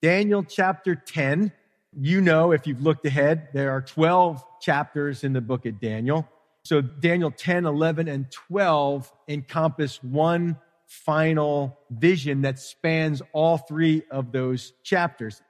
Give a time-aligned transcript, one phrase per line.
[0.00, 1.52] Daniel chapter 10.
[2.00, 6.28] You know, if you've looked ahead, there are 12 chapters in the book of Daniel.
[6.64, 10.56] So Daniel 10, 11, and 12 encompass one
[10.86, 15.42] final vision that spans all three of those chapters.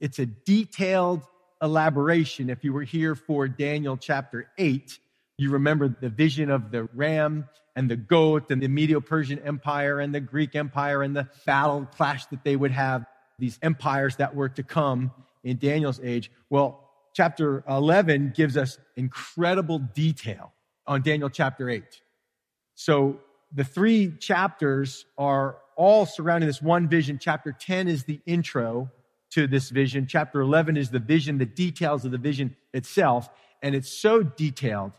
[0.00, 1.22] It's a detailed
[1.62, 2.50] elaboration.
[2.50, 4.98] If you were here for Daniel chapter 8,
[5.38, 9.98] you remember the vision of the ram and the goat and the Medo Persian Empire
[10.00, 13.06] and the Greek Empire and the battle clash that they would have,
[13.38, 15.12] these empires that were to come
[15.42, 16.30] in Daniel's age.
[16.50, 20.52] Well, chapter 11 gives us incredible detail
[20.86, 21.82] on Daniel chapter 8.
[22.74, 23.20] So
[23.52, 27.18] the three chapters are all surrounding this one vision.
[27.20, 28.90] Chapter 10 is the intro
[29.30, 30.06] to this vision.
[30.06, 33.28] Chapter 11 is the vision, the details of the vision itself.
[33.62, 34.92] And it's so detailed.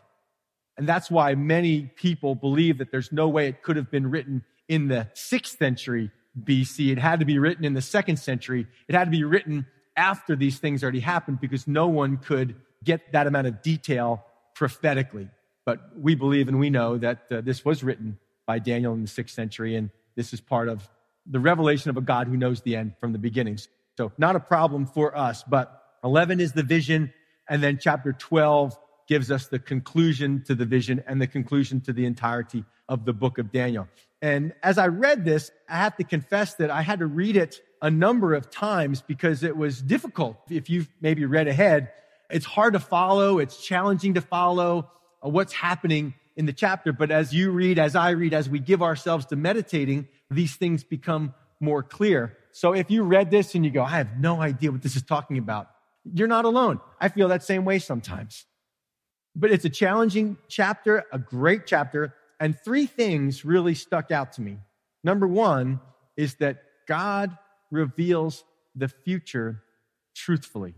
[0.76, 4.44] And that's why many people believe that there's no way it could have been written
[4.68, 6.10] in the sixth century
[6.42, 6.92] BC.
[6.92, 8.66] It had to be written in the second century.
[8.88, 13.12] It had to be written after these things already happened because no one could get
[13.12, 15.28] that amount of detail prophetically.
[15.64, 19.08] But we believe and we know that uh, this was written by Daniel in the
[19.08, 20.88] sixth century, and this is part of
[21.26, 23.68] the revelation of a God who knows the end from the beginnings.
[23.96, 27.12] So, not a problem for us, but 11 is the vision,
[27.48, 28.78] and then chapter 12
[29.08, 33.12] gives us the conclusion to the vision and the conclusion to the entirety of the
[33.12, 33.88] book of Daniel.
[34.22, 37.60] And as I read this, I have to confess that I had to read it
[37.82, 40.38] a number of times because it was difficult.
[40.48, 41.92] If you've maybe read ahead,
[42.30, 44.90] it's hard to follow, it's challenging to follow
[45.24, 46.92] uh, what's happening in the chapter.
[46.92, 50.82] But as you read, as I read, as we give ourselves to meditating, these things
[50.82, 52.36] become more clear.
[52.52, 55.02] So if you read this and you go, I have no idea what this is
[55.02, 55.68] talking about,
[56.04, 56.80] you're not alone.
[57.00, 58.46] I feel that same way sometimes.
[59.34, 64.42] But it's a challenging chapter, a great chapter, and three things really stuck out to
[64.42, 64.58] me.
[65.02, 65.80] Number one
[66.16, 67.36] is that God
[67.70, 68.44] reveals
[68.74, 69.62] the future
[70.14, 70.74] truthfully.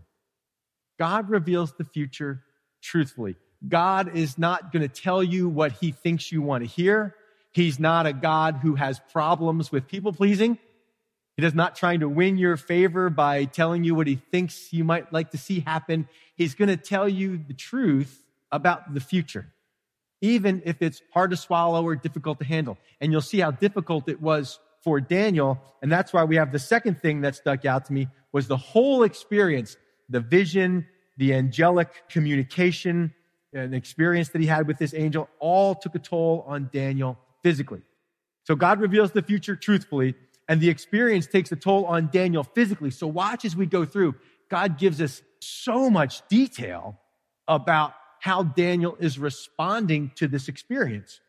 [0.97, 2.43] God reveals the future
[2.81, 3.35] truthfully.
[3.67, 7.15] God is not going to tell you what he thinks you want to hear.
[7.51, 10.57] He's not a God who has problems with people pleasing.
[11.35, 14.83] He is not trying to win your favor by telling you what he thinks you
[14.83, 16.07] might like to see happen.
[16.35, 19.47] He's going to tell you the truth about the future,
[20.21, 22.77] even if it's hard to swallow or difficult to handle.
[22.99, 25.61] And you'll see how difficult it was for Daniel.
[25.81, 28.57] And that's why we have the second thing that stuck out to me was the
[28.57, 29.77] whole experience,
[30.09, 30.85] the vision,
[31.17, 33.13] the angelic communication,
[33.53, 37.81] an experience that he had with this angel all took a toll on Daniel physically.
[38.43, 40.15] So God reveals the future truthfully,
[40.47, 42.91] and the experience takes a toll on Daniel physically.
[42.91, 44.15] So watch as we go through.
[44.49, 46.99] God gives us so much detail
[47.47, 51.21] about how Daniel is responding to this experience.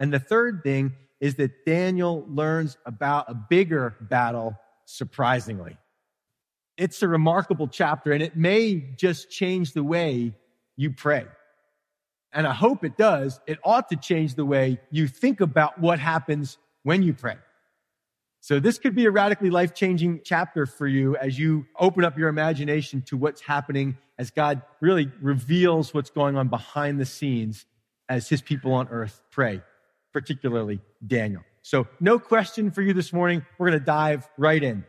[0.00, 5.76] And the third thing is that Daniel learns about a bigger battle surprisingly.
[6.76, 10.32] It's a remarkable chapter and it may just change the way
[10.76, 11.26] you pray.
[12.32, 13.40] And I hope it does.
[13.46, 17.36] It ought to change the way you think about what happens when you pray.
[18.40, 22.16] So this could be a radically life changing chapter for you as you open up
[22.16, 27.66] your imagination to what's happening as God really reveals what's going on behind the scenes
[28.08, 29.60] as his people on earth pray,
[30.12, 31.42] particularly Daniel.
[31.62, 33.44] So no question for you this morning.
[33.58, 34.84] We're going to dive right in.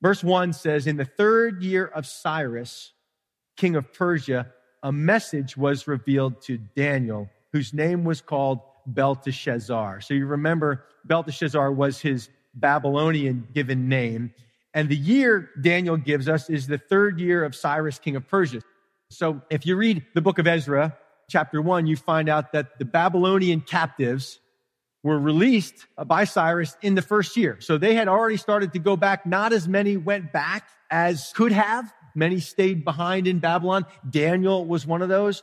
[0.00, 2.92] Verse one says, in the third year of Cyrus,
[3.56, 10.00] king of Persia, a message was revealed to Daniel, whose name was called Belteshazzar.
[10.00, 14.32] So you remember Belteshazzar was his Babylonian given name.
[14.74, 18.62] And the year Daniel gives us is the third year of Cyrus, king of Persia.
[19.10, 20.96] So if you read the book of Ezra,
[21.28, 24.38] chapter one, you find out that the Babylonian captives
[25.02, 27.56] were released by Cyrus in the first year.
[27.60, 29.26] So they had already started to go back.
[29.26, 31.92] Not as many went back as could have.
[32.14, 33.86] Many stayed behind in Babylon.
[34.08, 35.42] Daniel was one of those.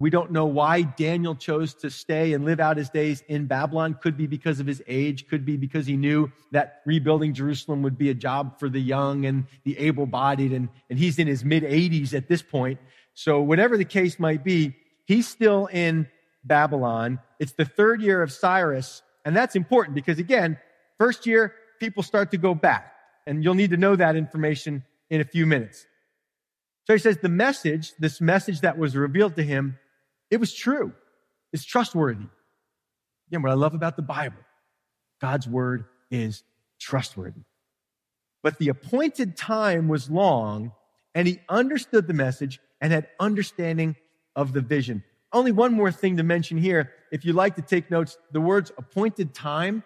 [0.00, 3.98] We don't know why Daniel chose to stay and live out his days in Babylon.
[4.00, 5.26] Could be because of his age.
[5.28, 9.26] Could be because he knew that rebuilding Jerusalem would be a job for the young
[9.26, 10.52] and the able bodied.
[10.52, 12.78] And, and he's in his mid 80s at this point.
[13.14, 16.06] So whatever the case might be, he's still in
[16.44, 17.18] Babylon.
[17.40, 19.02] It's the third year of Cyrus.
[19.24, 20.58] And that's important because again,
[20.96, 22.92] first year, people start to go back.
[23.26, 25.86] And you'll need to know that information in a few minutes.
[26.86, 29.76] So he says the message, this message that was revealed to him,
[30.30, 30.92] it was true.
[31.52, 32.26] It's trustworthy.
[33.28, 34.38] Again, what I love about the Bible,
[35.20, 36.42] God's word is
[36.80, 37.42] trustworthy.
[38.42, 40.72] But the appointed time was long
[41.14, 43.96] and he understood the message and had understanding
[44.36, 45.02] of the vision.
[45.32, 46.92] Only one more thing to mention here.
[47.10, 49.82] If you like to take notes, the words appointed time,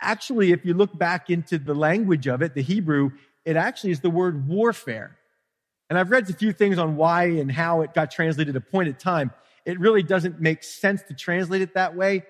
[0.00, 3.10] actually, if you look back into the language of it, the Hebrew,
[3.44, 5.18] it actually is the word warfare.
[5.92, 9.30] And I've read a few things on why and how it got translated appointed time.
[9.66, 12.22] It really doesn't make sense to translate it that way.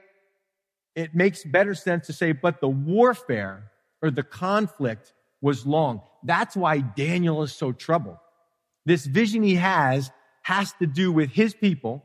[0.97, 3.70] It makes better sense to say, but the warfare
[4.03, 6.00] or the conflict was long.
[6.25, 8.17] That's why Daniel is so troubled.
[8.85, 10.11] This vision he has
[10.43, 12.05] has to do with his people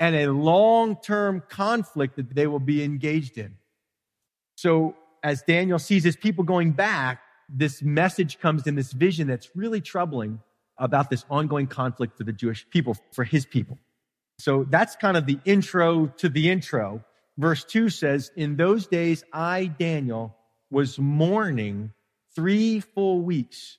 [0.00, 3.58] and a long-term conflict that they will be engaged in.
[4.54, 9.50] So as Daniel sees his people going back, this message comes in this vision that's
[9.54, 10.40] really troubling
[10.78, 13.78] about this ongoing conflict for the Jewish people, for his people.
[14.38, 17.04] So that's kind of the intro to the intro.
[17.36, 20.36] Verse two says, in those days, I, Daniel,
[20.70, 21.92] was mourning
[22.34, 23.78] three full weeks.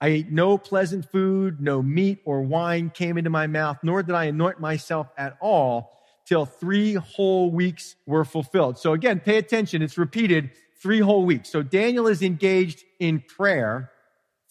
[0.00, 4.14] I ate no pleasant food, no meat or wine came into my mouth, nor did
[4.14, 5.92] I anoint myself at all
[6.24, 8.78] till three whole weeks were fulfilled.
[8.78, 9.82] So again, pay attention.
[9.82, 11.50] It's repeated three whole weeks.
[11.50, 13.90] So Daniel is engaged in prayer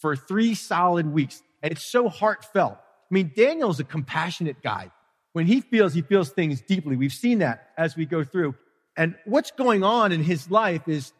[0.00, 1.42] for three solid weeks.
[1.62, 2.74] And it's so heartfelt.
[2.74, 4.90] I mean, Daniel's a compassionate guy.
[5.32, 6.96] When he feels, he feels things deeply.
[6.96, 8.54] We've seen that as we go through.
[8.96, 11.12] And what's going on in his life is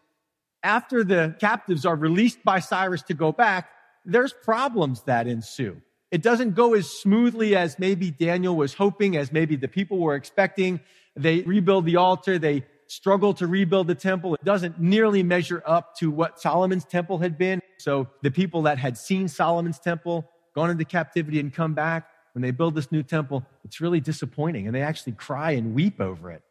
[0.62, 3.70] after the captives are released by Cyrus to go back,
[4.04, 5.80] there's problems that ensue.
[6.10, 10.16] It doesn't go as smoothly as maybe Daniel was hoping, as maybe the people were
[10.16, 10.80] expecting.
[11.14, 12.38] They rebuild the altar.
[12.38, 14.34] They struggle to rebuild the temple.
[14.34, 17.62] It doesn't nearly measure up to what Solomon's temple had been.
[17.80, 22.42] So the people that had seen Solomon's temple, gone into captivity and come back, when
[22.42, 26.30] they build this new temple, it's really disappointing and they actually cry and weep over
[26.30, 26.42] it.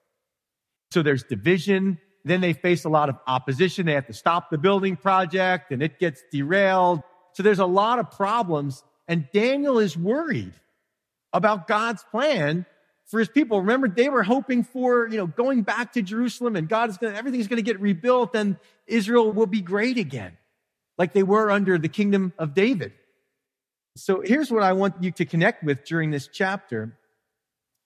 [0.91, 1.99] So there's division.
[2.25, 3.85] Then they face a lot of opposition.
[3.85, 7.01] They have to stop the building project and it gets derailed.
[7.33, 10.53] So there's a lot of problems and Daniel is worried
[11.31, 12.65] about God's plan
[13.07, 13.61] for his people.
[13.61, 17.13] Remember, they were hoping for, you know, going back to Jerusalem and God is going
[17.13, 20.37] to, everything's going to get rebuilt and Israel will be great again,
[20.99, 22.93] like they were under the kingdom of David.
[23.95, 26.95] So here's what I want you to connect with during this chapter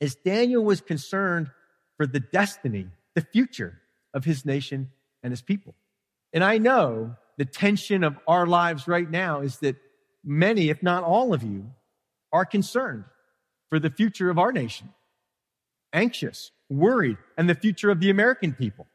[0.02, 1.50] is Daniel was concerned
[1.96, 3.80] for the destiny, the future
[4.14, 4.92] of his nation
[5.24, 5.76] and his people.
[6.34, 9.78] And I know the tension of our lives right now is that
[10.26, 11.72] many, if not all of you,
[12.34, 13.06] are concerned
[13.70, 14.90] for the future of our nation
[15.94, 18.88] anxious, worried, and the future of the American people.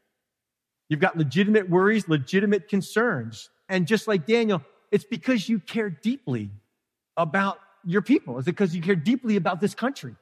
[0.88, 3.50] You've got legitimate worries, legitimate concerns.
[3.68, 6.50] And just like Daniel, it's because you care deeply
[7.16, 8.38] about your people.
[8.38, 10.14] Is it because you care deeply about this country.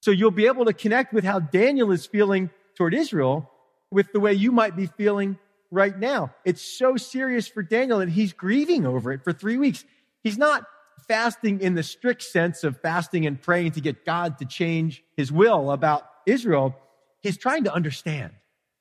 [0.00, 3.50] So you'll be able to connect with how Daniel is feeling toward Israel
[3.90, 5.38] with the way you might be feeling
[5.70, 6.34] right now.
[6.44, 9.84] It's so serious for Daniel and he's grieving over it for three weeks.
[10.22, 10.64] He's not
[11.08, 15.30] fasting in the strict sense of fasting and praying to get God to change his
[15.32, 16.76] will about Israel.
[17.20, 18.32] He's trying to understand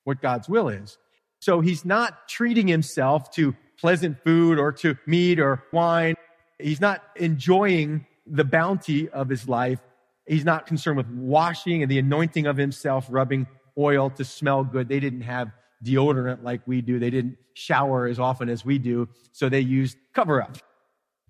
[0.04, 0.98] what God's will is.
[1.40, 6.16] So he's not treating himself to pleasant food or to meat or wine.
[6.60, 9.80] He's not enjoying the bounty of his life.
[10.28, 14.90] He's not concerned with washing and the anointing of himself, rubbing oil to smell good.
[14.90, 15.52] They didn't have
[15.84, 16.98] deodorant like we do.
[16.98, 19.08] They didn't shower as often as we do.
[19.32, 20.58] So they used cover up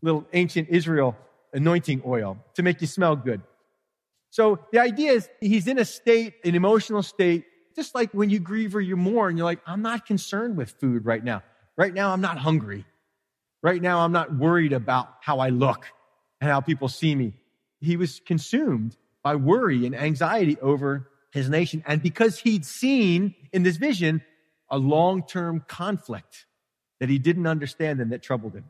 [0.01, 1.15] little ancient Israel
[1.53, 3.41] anointing oil to make you smell good.
[4.29, 7.45] So the idea is he's in a state, an emotional state,
[7.75, 11.05] just like when you grieve or you mourn, you're like, I'm not concerned with food
[11.05, 11.41] right now.
[11.77, 12.85] Right now, I'm not hungry.
[13.61, 15.87] Right now, I'm not worried about how I look
[16.39, 17.33] and how people see me.
[17.79, 21.83] He was consumed by worry and anxiety over his nation.
[21.85, 24.21] And because he'd seen in this vision
[24.69, 26.45] a long-term conflict
[26.99, 28.65] that he didn't understand and that troubled him.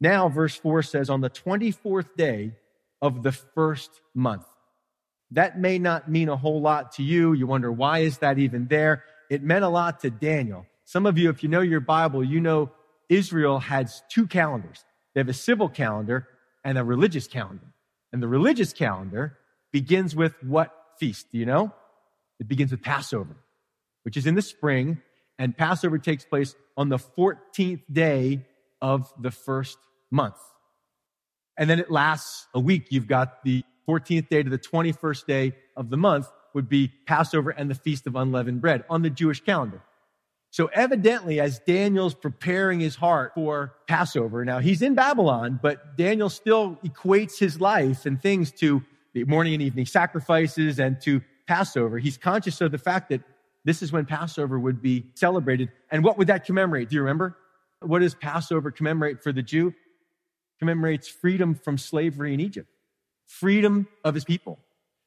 [0.00, 2.52] Now, verse 4 says, on the 24th day
[3.00, 4.46] of the first month.
[5.30, 7.32] That may not mean a whole lot to you.
[7.32, 9.04] You wonder, why is that even there?
[9.30, 10.66] It meant a lot to Daniel.
[10.84, 12.70] Some of you, if you know your Bible, you know
[13.08, 14.84] Israel has two calendars.
[15.14, 16.28] They have a civil calendar
[16.64, 17.66] and a religious calendar.
[18.12, 19.38] And the religious calendar
[19.72, 21.32] begins with what feast?
[21.32, 21.72] Do you know?
[22.40, 23.36] It begins with Passover,
[24.02, 25.00] which is in the spring,
[25.38, 28.46] and Passover takes place on the 14th day
[28.80, 29.78] of the first
[30.10, 30.36] month.
[31.56, 32.88] And then it lasts a week.
[32.90, 37.50] You've got the 14th day to the 21st day of the month would be Passover
[37.50, 39.82] and the Feast of Unleavened Bread on the Jewish calendar.
[40.52, 46.28] So evidently, as Daniel's preparing his heart for Passover, now he's in Babylon, but Daniel
[46.28, 48.82] still equates his life and things to
[49.14, 51.98] the morning and evening sacrifices and to Passover.
[51.98, 53.22] He's conscious of the fact that
[53.64, 55.70] this is when Passover would be celebrated.
[55.90, 56.90] And what would that commemorate?
[56.90, 57.36] Do you remember?
[57.80, 59.74] What does Passover commemorate for the Jew?
[60.62, 62.68] commemorates freedom from slavery in Egypt,
[63.26, 64.60] freedom of his people.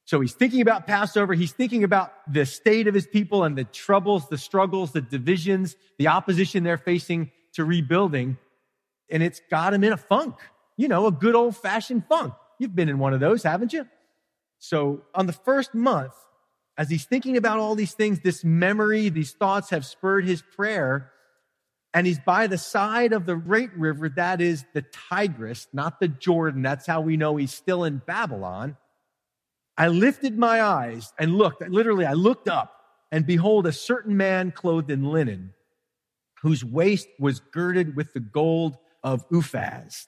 [0.05, 1.33] So he's thinking about Passover.
[1.33, 5.75] He's thinking about the state of his people and the troubles, the struggles, the divisions,
[5.97, 8.37] the opposition they're facing to rebuilding.
[9.09, 10.35] and it's got him in a funk,
[10.77, 12.33] you know, a good old fashioned funk.
[12.59, 13.87] You've been in one of those, haven't you?
[14.59, 16.13] So on the first month,
[16.77, 21.11] as he's thinking about all these things, this memory, these thoughts have spurred his prayer.
[21.93, 26.09] And he's by the side of the great river, that is the Tigris, not the
[26.09, 26.61] Jordan.
[26.61, 28.75] That's how we know he's still in Babylon.
[29.77, 32.75] I lifted my eyes and looked, literally, I looked up
[33.11, 35.53] and behold, a certain man clothed in linen,
[36.41, 40.07] whose waist was girded with the gold of Uphaz.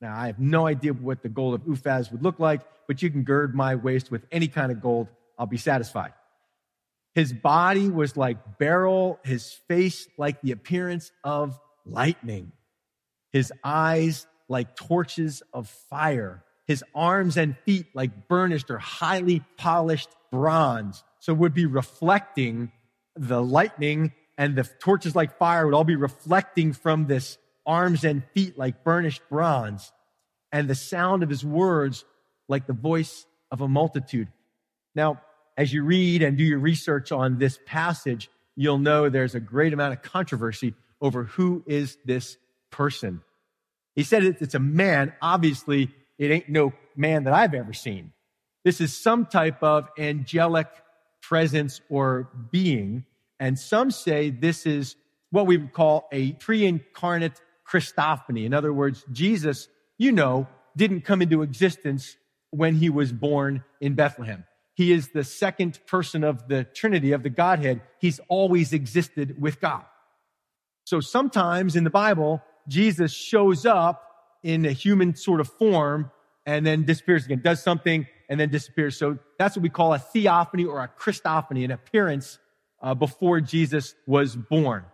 [0.00, 3.10] Now, I have no idea what the gold of Uphaz would look like, but you
[3.10, 5.08] can gird my waist with any kind of gold.
[5.38, 6.12] I'll be satisfied.
[7.14, 12.52] His body was like beryl, his face like the appearance of lightning,
[13.32, 20.10] his eyes like torches of fire, his arms and feet like burnished or highly polished
[20.30, 21.02] bronze.
[21.20, 22.72] So would be reflecting
[23.14, 28.22] the lightning and the torches like fire would all be reflecting from this arms and
[28.34, 29.92] feet like burnished bronze
[30.52, 32.04] and the sound of his words
[32.48, 34.28] like the voice of a multitude.
[34.94, 35.20] Now,
[35.56, 39.72] as you read and do your research on this passage, you'll know there's a great
[39.72, 42.36] amount of controversy over who is this
[42.70, 43.22] person.
[43.94, 45.12] He said it's a man.
[45.22, 48.12] Obviously, it ain't no man that I've ever seen.
[48.64, 50.68] This is some type of angelic
[51.22, 53.04] presence or being.
[53.38, 54.96] And some say this is
[55.30, 58.44] what we would call a pre-incarnate Christophany.
[58.44, 59.68] In other words, Jesus,
[59.98, 62.16] you know, didn't come into existence
[62.50, 64.44] when he was born in Bethlehem.
[64.74, 67.80] He is the second person of the Trinity, of the Godhead.
[67.98, 69.84] He's always existed with God.
[70.84, 74.05] So sometimes in the Bible, Jesus shows up
[74.46, 76.08] in a human sort of form
[76.46, 78.96] and then disappears again, does something and then disappears.
[78.96, 82.38] So that's what we call a theophany or a Christophany, an appearance
[82.80, 84.84] uh, before Jesus was born.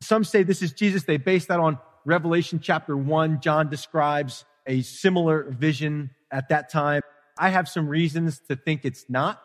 [0.00, 1.02] Some say this is Jesus.
[1.02, 3.40] They base that on Revelation chapter one.
[3.40, 7.02] John describes a similar vision at that time.
[7.36, 9.42] I have some reasons to think it's not.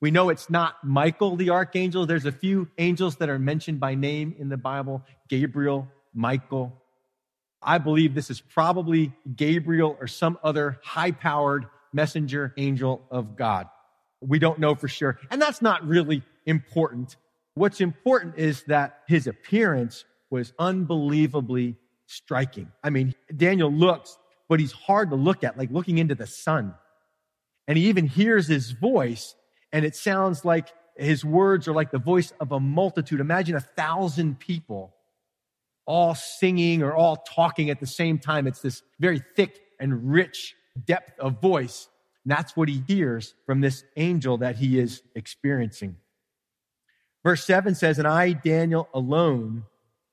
[0.00, 2.06] We know it's not Michael the archangel.
[2.06, 6.80] There's a few angels that are mentioned by name in the Bible Gabriel, Michael.
[7.64, 13.68] I believe this is probably Gabriel or some other high powered messenger angel of God.
[14.20, 15.18] We don't know for sure.
[15.30, 17.16] And that's not really important.
[17.54, 22.70] What's important is that his appearance was unbelievably striking.
[22.82, 24.18] I mean, Daniel looks,
[24.48, 26.74] but he's hard to look at, like looking into the sun.
[27.68, 29.34] And he even hears his voice
[29.74, 33.18] and it sounds like his words are like the voice of a multitude.
[33.18, 34.94] Imagine a thousand people
[35.86, 38.46] all singing or all talking at the same time.
[38.46, 40.54] It's this very thick and rich
[40.86, 41.88] depth of voice.
[42.24, 45.96] And that's what he hears from this angel that he is experiencing.
[47.22, 49.64] Verse 7 says, And I, Daniel, alone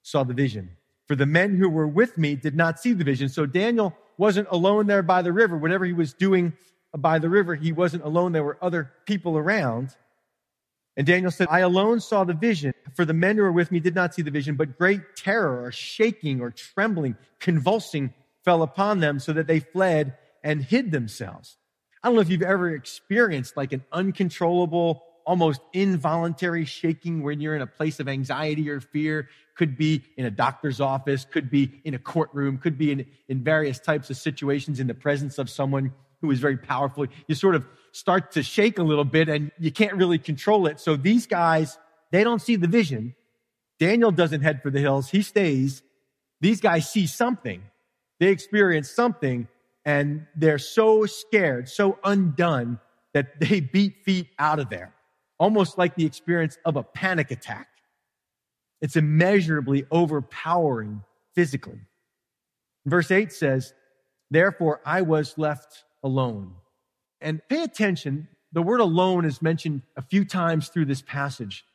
[0.01, 0.71] saw the vision.
[1.07, 3.27] For the men who were with me did not see the vision.
[3.27, 5.57] So Daniel wasn't alone there by the river.
[5.57, 6.53] Whatever he was doing
[6.97, 8.31] by the river, he wasn't alone.
[8.31, 9.95] There were other people around.
[10.97, 13.79] And Daniel said, I alone saw the vision, for the men who were with me
[13.79, 18.99] did not see the vision, but great terror or shaking or trembling, convulsing fell upon
[18.99, 21.57] them so that they fled and hid themselves.
[22.03, 27.55] I don't know if you've ever experienced like an uncontrollable, almost involuntary shaking when you're
[27.55, 29.29] in a place of anxiety or fear.
[29.55, 33.43] Could be in a doctor's office, could be in a courtroom, could be in, in
[33.43, 37.05] various types of situations in the presence of someone who is very powerful.
[37.27, 40.79] You sort of start to shake a little bit and you can't really control it.
[40.79, 41.77] So these guys,
[42.11, 43.15] they don't see the vision.
[43.79, 45.09] Daniel doesn't head for the hills.
[45.09, 45.81] He stays.
[46.39, 47.63] These guys see something.
[48.19, 49.47] They experience something
[49.83, 52.79] and they're so scared, so undone
[53.13, 54.93] that they beat feet out of there.
[55.39, 57.67] Almost like the experience of a panic attack.
[58.79, 61.79] It's immeasurably overpowering physically.
[62.85, 63.73] Verse 8 says,
[64.29, 66.55] Therefore I was left alone.
[67.19, 71.65] And pay attention, the word alone is mentioned a few times through this passage.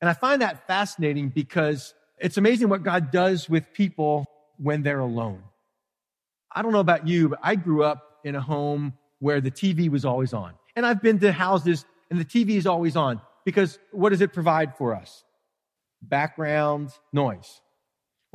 [0.00, 4.26] And I find that fascinating because it's amazing what God does with people
[4.58, 5.42] when they're alone.
[6.54, 9.88] I don't know about you, but I grew up in a home where the TV
[9.88, 10.54] was always on.
[10.74, 14.32] And I've been to houses and the TV is always on because what does it
[14.32, 15.24] provide for us?
[16.02, 17.60] Background noise.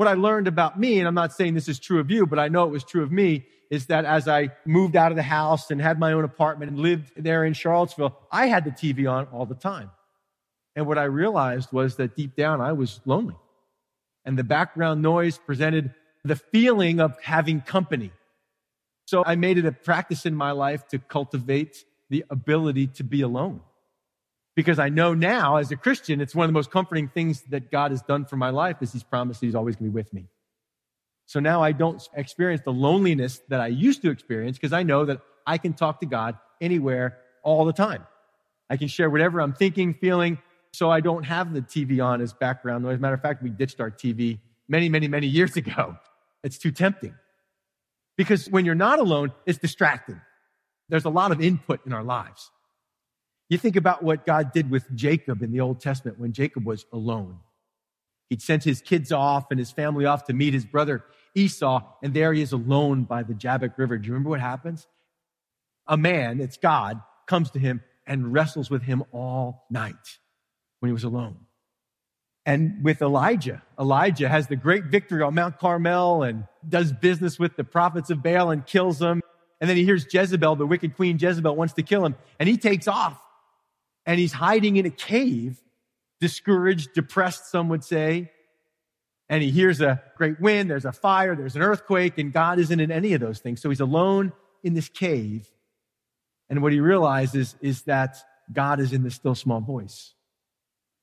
[0.01, 2.39] What I learned about me, and I'm not saying this is true of you, but
[2.39, 5.21] I know it was true of me, is that as I moved out of the
[5.21, 9.07] house and had my own apartment and lived there in Charlottesville, I had the TV
[9.07, 9.91] on all the time.
[10.75, 13.35] And what I realized was that deep down I was lonely.
[14.25, 15.93] And the background noise presented
[16.23, 18.11] the feeling of having company.
[19.05, 23.21] So I made it a practice in my life to cultivate the ability to be
[23.21, 23.61] alone.
[24.55, 27.71] Because I know now as a Christian, it's one of the most comforting things that
[27.71, 30.13] God has done for my life is he's promised he's always going to be with
[30.13, 30.27] me.
[31.25, 35.05] So now I don't experience the loneliness that I used to experience because I know
[35.05, 38.05] that I can talk to God anywhere all the time.
[38.69, 40.39] I can share whatever I'm thinking, feeling,
[40.73, 42.99] so I don't have the TV on as background noise.
[42.99, 45.97] Matter of fact, we ditched our TV many, many, many years ago.
[46.43, 47.15] It's too tempting.
[48.17, 50.21] Because when you're not alone, it's distracting.
[50.89, 52.51] There's a lot of input in our lives.
[53.51, 56.85] You think about what God did with Jacob in the Old Testament when Jacob was
[56.93, 57.39] alone.
[58.29, 61.03] He'd sent his kids off and his family off to meet his brother
[61.35, 63.97] Esau, and there he is alone by the Jabbok River.
[63.97, 64.87] Do you remember what happens?
[65.85, 70.19] A man, it's God, comes to him and wrestles with him all night
[70.79, 71.35] when he was alone.
[72.45, 77.57] And with Elijah, Elijah has the great victory on Mount Carmel and does business with
[77.57, 79.19] the prophets of Baal and kills them.
[79.59, 82.15] And then he hears Jezebel, the wicked queen Jezebel, wants to kill him.
[82.39, 83.21] And he takes off
[84.05, 85.61] and he's hiding in a cave,
[86.19, 88.31] discouraged, depressed, some would say.
[89.29, 92.79] And he hears a great wind, there's a fire, there's an earthquake, and God isn't
[92.79, 93.61] in any of those things.
[93.61, 95.49] So he's alone in this cave.
[96.49, 98.17] And what he realizes is that
[98.51, 100.13] God is in the still small voice.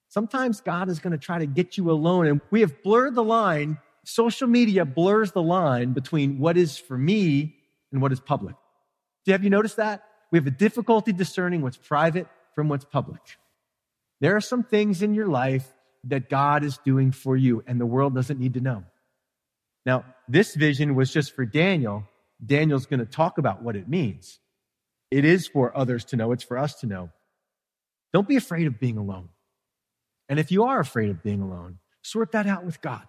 [0.09, 2.27] Sometimes God is going to try to get you alone.
[2.27, 3.79] And we have blurred the line.
[4.05, 7.57] Social media blurs the line between what is for me
[7.93, 8.57] and what is public.
[9.25, 10.05] Do Have you noticed that?
[10.31, 12.27] We have a difficulty discerning what's private
[12.59, 13.21] from what's public.
[14.21, 15.65] There are some things in your life
[16.03, 18.83] that God is doing for you and the world doesn't need to know.
[19.87, 22.03] Now, this vision was just for Daniel.
[22.45, 24.41] Daniel's going to talk about what it means.
[25.13, 26.33] It is for others to know.
[26.33, 27.11] It's for us to know.
[28.13, 29.29] Don't be afraid of being alone.
[30.29, 33.07] And if you are afraid of being alone, sort that out with God.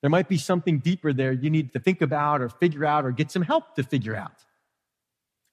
[0.00, 3.10] There might be something deeper there you need to think about or figure out or
[3.10, 4.46] get some help to figure out.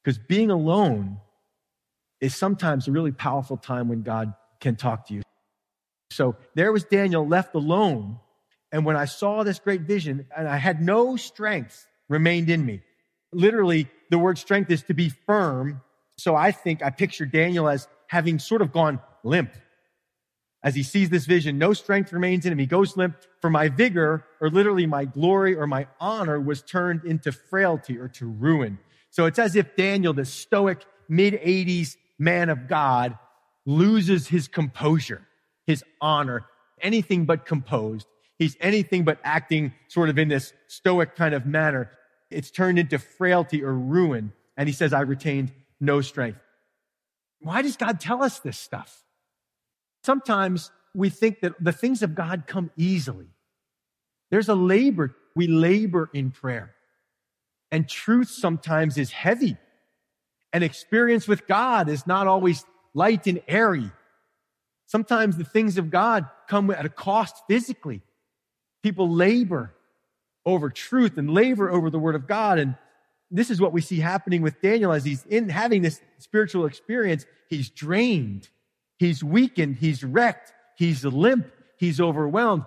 [0.05, 1.19] Because being alone
[2.21, 5.21] is sometimes a really powerful time when God can talk to you.
[6.11, 8.19] So there was Daniel left alone.
[8.71, 12.81] And when I saw this great vision and I had no strength remained in me,
[13.31, 15.81] literally the word strength is to be firm.
[16.17, 19.51] So I think I picture Daniel as having sort of gone limp
[20.61, 22.59] as he sees this vision, no strength remains in him.
[22.59, 27.05] He goes limp, for my vigor, or literally my glory or my honor, was turned
[27.05, 28.77] into frailty or to ruin.
[29.09, 33.18] So it's as if Daniel, the stoic mid 80s man of God,
[33.66, 35.25] loses his composure,
[35.66, 36.46] his honor,
[36.82, 38.08] anything but composed.
[38.38, 41.92] He's anything but acting sort of in this stoic kind of manner.
[42.29, 44.34] It's turned into frailty or ruin.
[44.58, 46.40] And he says, I retained no strength.
[47.40, 49.03] Why does God tell us this stuff?
[50.03, 53.27] Sometimes we think that the things of God come easily.
[54.32, 55.16] There's a labor.
[55.36, 56.75] We labor in prayer.
[57.72, 59.58] And truth sometimes is heavy.
[60.51, 63.92] And experience with God is not always light and airy.
[64.88, 68.01] Sometimes the things of God come at a cost physically.
[68.81, 69.74] People labor
[70.46, 72.57] over truth and labor over the word of God.
[72.57, 72.75] And
[73.29, 77.25] this is what we see happening with Daniel as he's in having this spiritual experience.
[77.50, 78.50] He's drained.
[78.98, 79.75] He's weakened.
[79.75, 80.51] He's wrecked.
[80.75, 81.51] He's limp.
[81.77, 82.66] He's overwhelmed.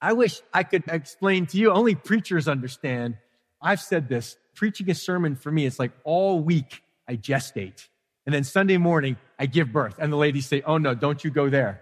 [0.00, 1.70] I wish I could explain to you.
[1.72, 3.16] Only preachers understand.
[3.60, 4.36] I've said this.
[4.58, 7.86] Preaching a sermon for me, it's like all week I gestate.
[8.26, 9.94] And then Sunday morning, I give birth.
[10.00, 11.80] And the ladies say, Oh no, don't you go there.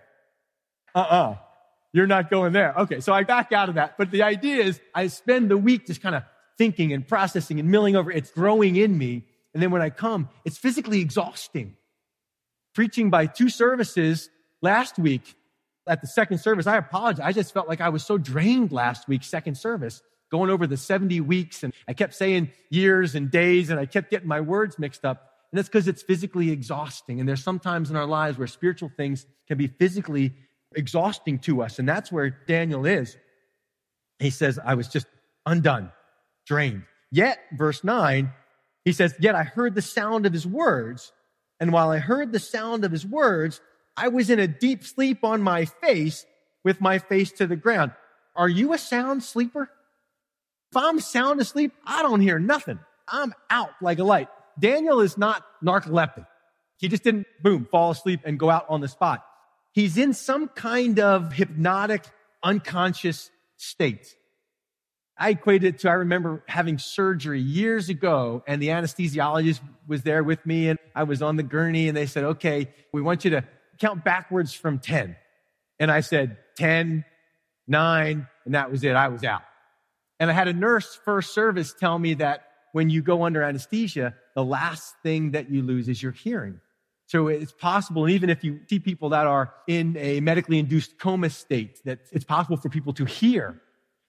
[0.94, 1.36] Uh uh-uh, uh.
[1.92, 2.74] you are not going there.
[2.80, 3.00] Okay.
[3.00, 3.96] So I back out of that.
[3.96, 6.22] But the idea is I spend the week just kind of
[6.58, 8.12] thinking and processing and milling over.
[8.12, 9.24] It's growing in me.
[9.54, 11.76] And then when I come, it's physically exhausting
[12.76, 14.28] preaching by two services
[14.60, 15.34] last week
[15.88, 16.66] at the second service.
[16.66, 17.24] I apologize.
[17.24, 20.02] I just felt like I was so drained last week, second service,
[20.36, 21.62] going over the 70 weeks.
[21.62, 25.30] And I kept saying years and days and I kept getting my words mixed up.
[25.52, 27.20] And that's because it's physically exhausting.
[27.20, 30.34] And there's sometimes in our lives where spiritual things can be physically
[30.74, 31.78] exhausting to us.
[31.78, 33.16] And that's where Daniel is.
[34.18, 35.06] He says, I was just
[35.44, 35.92] undone,
[36.46, 36.82] drained.
[37.10, 38.32] Yet, verse nine,
[38.84, 41.12] he says, yet I heard the sound of his words
[41.60, 43.60] and while I heard the sound of his words,
[43.96, 46.26] I was in a deep sleep on my face
[46.64, 47.92] with my face to the ground.
[48.34, 49.70] Are you a sound sleeper?
[50.70, 52.78] If I'm sound asleep, I don't hear nothing.
[53.08, 54.28] I'm out like a light.
[54.58, 56.26] Daniel is not narcoleptic.
[56.78, 59.24] He just didn't, boom, fall asleep and go out on the spot.
[59.72, 62.04] He's in some kind of hypnotic,
[62.42, 64.14] unconscious state.
[65.18, 70.22] I equated it to, I remember having surgery years ago and the anesthesiologist was there
[70.22, 73.30] with me and I was on the gurney and they said, okay, we want you
[73.30, 73.44] to
[73.78, 75.16] count backwards from 10.
[75.78, 77.04] And I said 10,
[77.66, 78.94] 9, and that was it.
[78.94, 79.42] I was out.
[80.18, 84.14] And I had a nurse first service tell me that when you go under anesthesia,
[84.34, 86.60] the last thing that you lose is your hearing.
[87.06, 90.98] So it's possible, and even if you see people that are in a medically induced
[90.98, 93.60] coma state, that it's possible for people to hear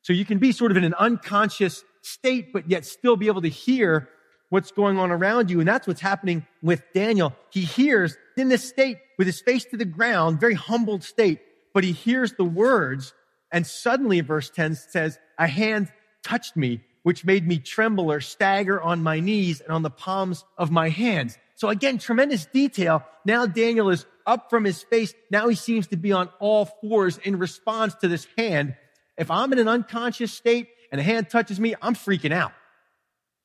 [0.07, 3.41] So you can be sort of in an unconscious state, but yet still be able
[3.41, 4.07] to hear
[4.47, 5.59] what's going on around you.
[5.59, 7.35] And that's what's happening with Daniel.
[7.51, 11.41] He hears in this state with his face to the ground, very humbled state,
[11.73, 13.13] but he hears the words.
[13.51, 15.91] And suddenly verse 10 says, a hand
[16.27, 20.43] touched me, which made me tremble or stagger on my knees and on the palms
[20.57, 21.37] of my hands.
[21.55, 23.03] So again, tremendous detail.
[23.25, 25.13] Now Daniel is up from his face.
[25.31, 28.75] Now he seems to be on all fours in response to this hand.
[29.17, 32.51] If I'm in an unconscious state and a hand touches me, I'm freaking out.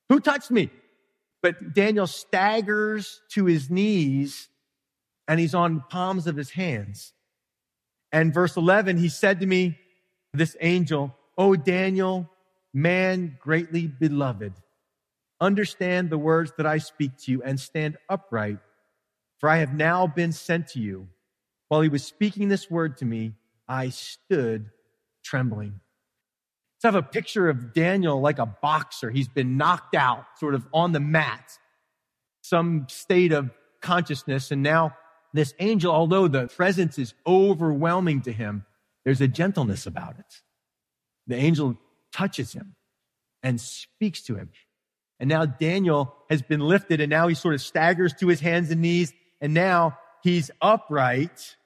[0.08, 0.70] Who touched me?
[1.40, 4.48] But Daniel staggers to his knees
[5.28, 7.12] and he's on palms of his hands.
[8.10, 9.78] And verse 11, he said to me,
[10.34, 12.30] this angel, Oh, Daniel,
[12.72, 14.52] man greatly beloved,
[15.40, 18.58] understand the words that I speak to you and stand upright,
[19.38, 21.08] for I have now been sent to you.
[21.68, 23.34] While he was speaking this word to me,
[23.68, 24.70] I stood
[25.24, 25.80] trembling.
[26.76, 29.10] Let's have a picture of Daniel like a boxer.
[29.10, 31.58] He's been knocked out, sort of on the mat,
[32.42, 34.50] some state of consciousness.
[34.50, 34.96] And now
[35.32, 38.64] this angel, although the presence is overwhelming to him,
[39.04, 40.42] there's a gentleness about it.
[41.26, 41.78] The angel
[42.12, 42.74] touches him
[43.42, 44.50] and speaks to him.
[45.18, 48.70] And now Daniel has been lifted and now he sort of staggers to his hands
[48.70, 49.12] and knees.
[49.40, 51.56] And now he's upright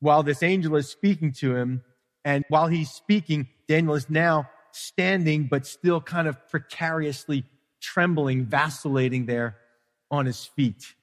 [0.00, 1.82] while this angel is speaking to him.
[2.24, 7.44] And while he's speaking, Daniel is now standing, but still kind of precariously
[7.80, 9.56] trembling, vacillating there
[10.10, 10.94] on his feet.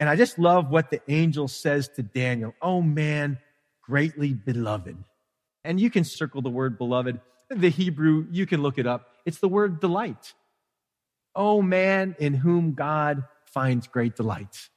[0.00, 2.54] And I just love what the angel says to Daniel.
[2.62, 3.38] Oh man,
[3.82, 4.96] greatly beloved.
[5.64, 7.20] And you can circle the word beloved.
[7.50, 9.08] The Hebrew, you can look it up.
[9.24, 10.34] It's the word delight.
[11.34, 14.68] Oh man, in whom God finds great delight.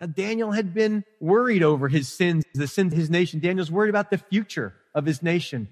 [0.00, 3.40] Now, Daniel had been worried over his sins, the sins of his nation.
[3.40, 5.68] Daniel's worried about the future of his nation.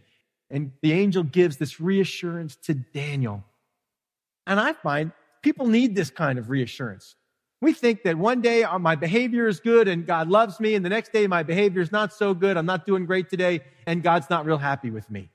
[0.50, 3.44] And the angel gives this reassurance to Daniel.
[4.46, 7.16] And I find people need this kind of reassurance.
[7.61, 10.85] We think that one day uh, my behavior is good and God loves me, and
[10.85, 12.57] the next day my behavior is not so good.
[12.57, 15.31] I'm not doing great today, and God's not real happy with me.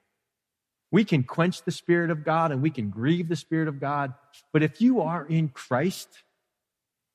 [0.91, 4.13] We can quench the Spirit of God and we can grieve the Spirit of God.
[4.51, 6.09] But if you are in Christ,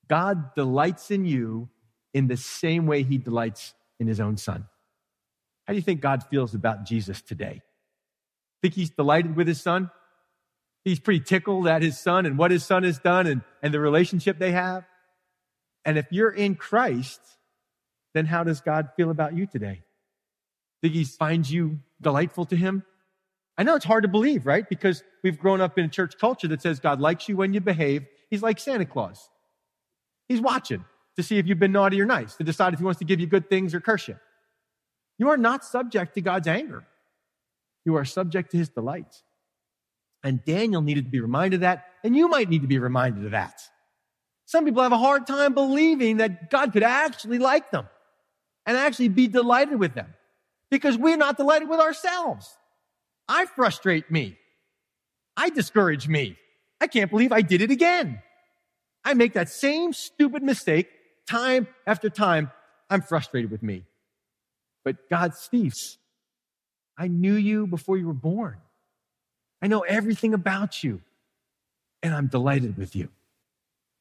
[0.09, 1.69] God delights in you
[2.13, 4.67] in the same way he delights in his own son.
[5.67, 7.63] How do you think God feels about Jesus today?
[8.63, 9.91] Think he's delighted with his son?
[10.85, 13.81] He's pretty tickled at his son and what his son has done and, and the
[13.81, 14.85] relationship they have.
[15.85, 17.21] And if you're in Christ,
[18.13, 19.83] then how does God feel about you today?
[20.83, 22.85] Think he finds you delightful to him?
[23.57, 24.69] I know it's hard to believe, right?
[24.69, 27.61] Because we've grown up in a church culture that says God likes you when you
[27.61, 28.05] behave.
[28.31, 29.29] He's like Santa Claus.
[30.29, 30.85] He's watching
[31.17, 33.21] to see if you've been naughty or nice, to decide if he wants to give
[33.21, 34.17] you good things or curse you.
[35.19, 36.85] You are not subject to God's anger.
[37.85, 39.23] You are subject to his delights.
[40.25, 43.25] And Daniel needed to be reminded of that, and you might need to be reminded
[43.25, 43.61] of that.
[44.47, 47.87] Some people have a hard time believing that God could actually like them
[48.67, 50.15] and actually be delighted with them
[50.71, 52.57] because we're not delighted with ourselves.
[53.29, 54.37] I frustrate me.
[55.37, 56.37] I discourage me.
[56.81, 58.23] I can't believe I did it again.
[59.05, 60.89] I make that same stupid mistake
[61.29, 62.51] time after time.
[62.91, 63.85] I'm frustrated with me.
[64.85, 65.73] But God, Steve,
[66.97, 68.59] I knew you before you were born.
[69.63, 71.01] I know everything about you
[72.03, 73.09] and I'm delighted with you.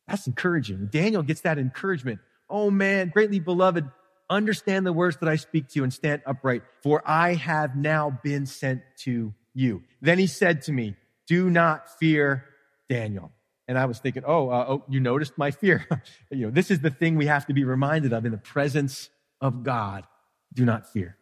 [0.07, 0.87] That's encouraging.
[0.91, 2.19] Daniel gets that encouragement.
[2.49, 3.89] Oh man, greatly beloved,
[4.33, 8.19] understand the words that I speak to you and stand upright, for I have now
[8.23, 9.83] been sent to you.
[10.01, 10.95] Then he said to me,
[11.27, 12.45] do not fear
[12.89, 13.31] Daniel.
[13.67, 15.87] And I was thinking, oh, uh, oh, you noticed my fear.
[16.29, 19.09] you know, this is the thing we have to be reminded of in the presence
[19.39, 20.05] of God.
[20.53, 21.17] Do not fear.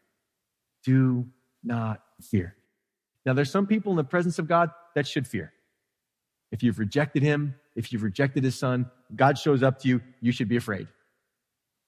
[0.84, 1.28] Do
[1.64, 2.56] not fear.
[3.26, 5.54] Now, there's some people in the presence of God that should fear.
[6.52, 10.32] If you've rejected him, if you've rejected his son, God shows up to you, you
[10.32, 10.88] should be afraid.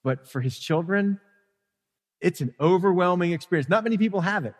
[0.03, 1.19] But for his children,
[2.21, 3.69] it's an overwhelming experience.
[3.69, 4.53] Not many people have it.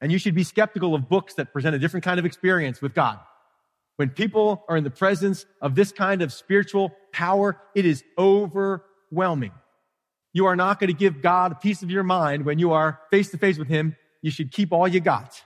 [0.00, 2.94] And you should be skeptical of books that present a different kind of experience with
[2.94, 3.18] God.
[3.96, 9.50] When people are in the presence of this kind of spiritual power, it is overwhelming.
[10.32, 13.00] You are not going to give God a piece of your mind when you are
[13.10, 13.96] face to face with him.
[14.22, 15.42] You should keep all you got.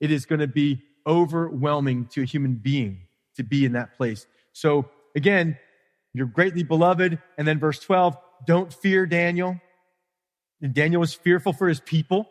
[0.00, 3.02] It is going to be overwhelming to a human being
[3.36, 4.26] to be in that place.
[4.52, 5.58] So again,
[6.14, 7.18] you're greatly beloved.
[7.38, 9.60] And then verse 12, don't fear Daniel.
[10.60, 12.28] And Daniel was fearful for his people,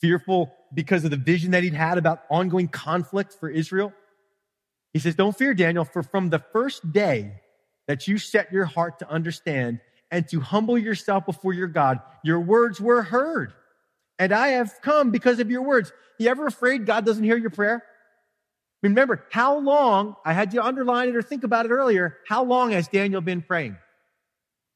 [0.00, 3.92] fearful because of the vision that he'd had about ongoing conflict for Israel.
[4.92, 7.34] He says, don't fear Daniel, for from the first day
[7.86, 12.40] that you set your heart to understand and to humble yourself before your God, your
[12.40, 13.52] words were heard
[14.20, 15.92] And I have come because of your words.
[16.18, 17.82] You ever afraid God doesn't hear your prayer?
[18.82, 22.70] Remember, how long, I had you underline it or think about it earlier, how long
[22.70, 23.76] has Daniel been praying?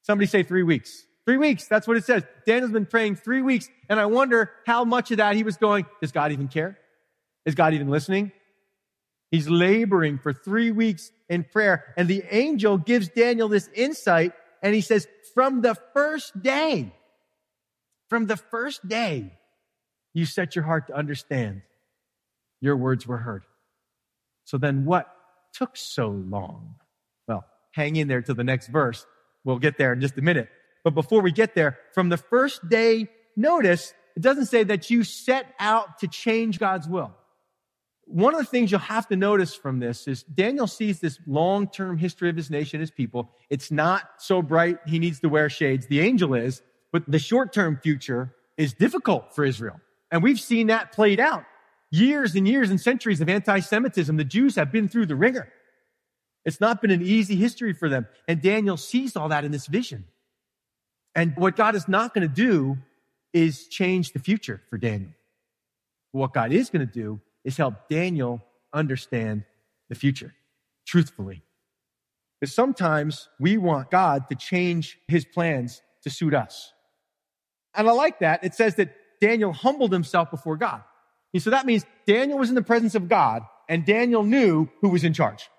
[0.03, 1.07] Somebody say three weeks.
[1.25, 1.67] Three weeks.
[1.67, 2.23] That's what it says.
[2.47, 3.69] Daniel's been praying three weeks.
[3.89, 6.79] And I wonder how much of that he was going, does God even care?
[7.47, 8.31] Is God even listening?
[9.31, 11.95] He's laboring for three weeks in prayer.
[11.97, 14.33] And the angel gives Daniel this insight.
[14.63, 16.93] And he says, from the first day,
[18.11, 19.33] from the first day
[20.13, 21.63] you set your heart to understand,
[22.61, 23.45] your words were heard.
[24.45, 25.07] So then what
[25.53, 26.77] took so long?
[27.29, 29.07] Well, hang in there till the next verse.
[29.45, 30.49] We'll get there in just a minute.
[30.83, 35.03] But before we get there, from the first day, notice it doesn't say that you
[35.05, 37.13] set out to change God's will.
[38.07, 41.97] One of the things you'll have to notice from this is Daniel sees this long-term
[41.97, 43.31] history of his nation, his people.
[43.49, 45.87] It's not so bright he needs to wear shades.
[45.87, 46.61] The angel is,
[46.93, 49.81] but the short-term future is difficult for Israel.
[50.11, 51.45] And we've seen that played out.
[51.95, 54.17] Years and years and centuries of anti-Semitism.
[54.17, 55.53] The Jews have been through the ringer.
[56.45, 58.09] It's not been an easy history for them.
[58.27, 60.07] And Daniel sees all that in this vision.
[61.15, 62.79] And what God is not going to do
[63.33, 65.13] is change the future for Daniel.
[66.11, 69.45] What God is going to do is help Daniel understand
[69.89, 70.35] the future
[70.85, 71.43] truthfully.
[72.41, 76.73] Because sometimes we want God to change his plans to suit us.
[77.73, 78.43] And I like that.
[78.43, 80.83] It says that Daniel humbled himself before God.
[81.35, 84.89] And so that means Daniel was in the presence of God and Daniel knew who
[84.89, 85.51] was in charge.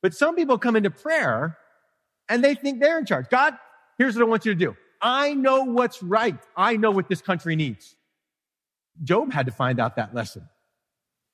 [0.00, 1.58] But some people come into prayer
[2.28, 3.28] and they think they're in charge.
[3.28, 3.54] God,
[3.98, 4.76] here's what I want you to do.
[5.02, 6.38] I know what's right.
[6.56, 7.96] I know what this country needs.
[9.02, 10.48] Job had to find out that lesson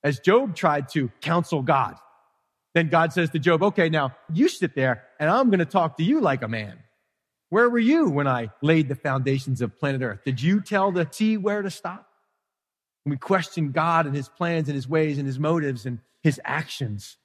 [0.03, 1.95] as Job tried to counsel God.
[2.75, 5.99] Then God says to Job, okay, now you sit there and I'm going to talk
[5.99, 6.79] to you like a man.
[7.51, 10.21] Where were you when I laid the foundations of planet earth?
[10.25, 12.09] Did you tell the sea where to stop?
[13.05, 17.17] We question God and his plans and his ways and his motives and his actions.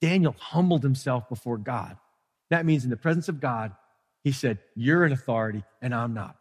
[0.00, 1.96] Daniel humbled himself before God.
[2.50, 3.72] That means in the presence of God,
[4.22, 6.36] he said, You're an authority and I'm not.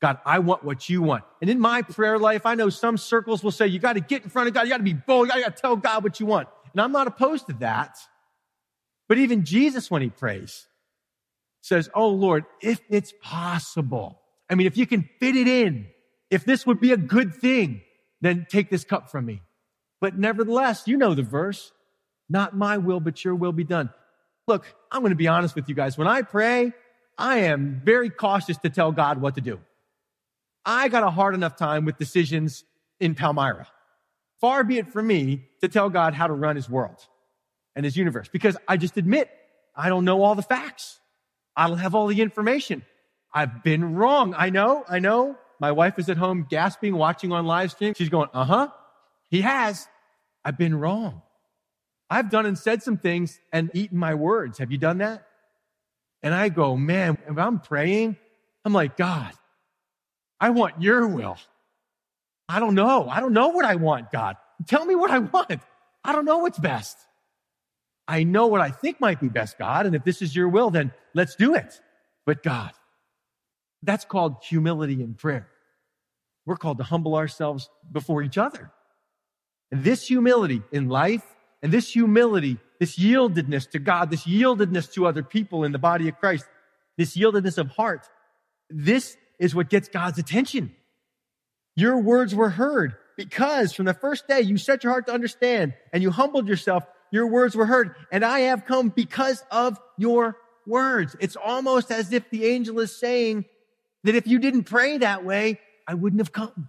[0.00, 1.24] God, I want what you want.
[1.40, 4.22] And in my prayer life, I know some circles will say, you got to get
[4.24, 4.62] in front of God.
[4.62, 5.28] You got to be bold.
[5.28, 6.48] You got to tell God what you want.
[6.72, 7.98] And I'm not opposed to that.
[9.08, 10.66] But even Jesus, when he prays,
[11.60, 14.20] says, Oh Lord, if it's possible.
[14.48, 15.86] I mean, if you can fit it in,
[16.30, 17.82] if this would be a good thing,
[18.20, 19.42] then take this cup from me.
[20.00, 21.72] But nevertheless, you know the verse,
[22.28, 23.90] not my will, but your will be done.
[24.46, 25.98] Look, I'm going to be honest with you guys.
[25.98, 26.72] When I pray,
[27.18, 29.60] I am very cautious to tell God what to do.
[30.64, 32.64] I got a hard enough time with decisions
[32.98, 33.66] in Palmyra.
[34.40, 37.06] Far be it from me to tell God how to run his world
[37.76, 39.30] and his universe because I just admit
[39.76, 40.98] I don't know all the facts.
[41.56, 42.82] I don't have all the information.
[43.32, 44.34] I've been wrong.
[44.36, 45.36] I know, I know.
[45.60, 47.94] My wife is at home gasping, watching on live stream.
[47.94, 48.68] She's going, uh huh.
[49.28, 49.86] He has.
[50.44, 51.22] I've been wrong.
[52.08, 54.58] I've done and said some things and eaten my words.
[54.58, 55.26] Have you done that?
[56.22, 58.16] And I go, man, if I'm praying,
[58.64, 59.32] I'm like, God,
[60.40, 61.36] I want your will.
[62.48, 63.08] I don't know.
[63.08, 64.36] I don't know what I want, God.
[64.66, 65.60] Tell me what I want.
[66.02, 66.96] I don't know what's best.
[68.08, 69.86] I know what I think might be best, God.
[69.86, 71.80] And if this is your will, then let's do it.
[72.26, 72.72] But God,
[73.82, 75.48] that's called humility in prayer.
[76.46, 78.70] We're called to humble ourselves before each other.
[79.70, 81.24] And this humility in life
[81.62, 86.08] and this humility, this yieldedness to God, this yieldedness to other people in the body
[86.08, 86.46] of Christ,
[86.96, 88.08] this yieldedness of heart,
[88.68, 90.74] this is what gets God's attention.
[91.76, 95.74] Your words were heard because from the first day you set your heart to understand
[95.92, 96.84] and you humbled yourself.
[97.12, 101.16] Your words were heard and I have come because of your words.
[101.20, 103.44] It's almost as if the angel is saying
[104.04, 106.68] that if you didn't pray that way, I wouldn't have come.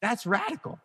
[0.00, 0.78] That's radical.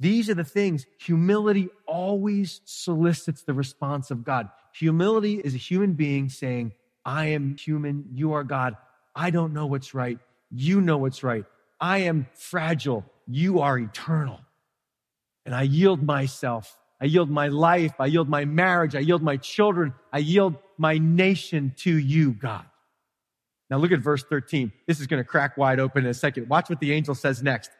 [0.00, 0.86] These are the things.
[1.00, 4.48] Humility always solicits the response of God.
[4.74, 6.72] Humility is a human being saying,
[7.04, 8.06] I am human.
[8.12, 8.76] You are God.
[9.14, 10.18] I don't know what's right.
[10.50, 11.44] You know what's right.
[11.80, 13.04] I am fragile.
[13.28, 14.40] You are eternal.
[15.44, 16.76] And I yield myself.
[17.00, 17.94] I yield my life.
[17.98, 18.94] I yield my marriage.
[18.94, 19.94] I yield my children.
[20.12, 22.64] I yield my nation to you, God.
[23.72, 24.70] Now look at verse 13.
[24.86, 26.46] This is going to crack wide open in a second.
[26.50, 27.70] Watch what the angel says next.